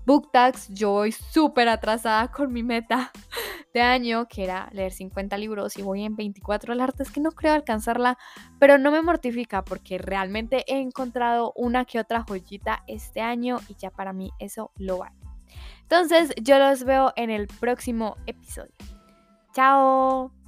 book 0.07 0.31
tags. 0.33 0.69
Yo 0.69 0.91
voy 0.91 1.13
súper 1.13 1.69
atrasada 1.69 2.31
con 2.31 2.53
mi 2.53 2.63
meta 2.63 3.11
de 3.75 3.81
año, 3.81 4.27
que 4.29 4.45
era 4.45 4.69
leer 4.73 4.93
50 4.93 5.37
libros 5.39 5.77
y 5.77 5.83
voy 5.83 6.05
en 6.05 6.17
24 6.17 6.75
la 6.75 6.93
es 6.99 7.11
que 7.11 7.21
no 7.21 7.33
creo 7.33 7.55
alcanzarla, 7.55 8.19
pero 8.59 8.79
no 8.79 8.91
me 8.91 9.03
mortifica 9.03 9.65
porque 9.65 9.99
realmente 9.99 10.65
he 10.67 10.79
encontrado 10.81 11.53
una 11.57 11.85
que 11.85 11.99
otra 11.99 12.23
joyita 12.23 12.85
este 12.87 13.21
año 13.21 13.59
y 13.69 13.75
ya 13.75 13.91
para 13.91 14.13
mí 14.13 14.31
eso 14.39 14.71
lo 14.77 14.99
vale. 14.99 15.17
Entonces 15.83 16.33
yo 16.41 16.59
los 16.59 16.85
veo 16.85 17.13
en 17.17 17.31
el 17.31 17.47
próximo 17.47 18.17
episodio. 18.27 18.75
Chao. 19.53 20.44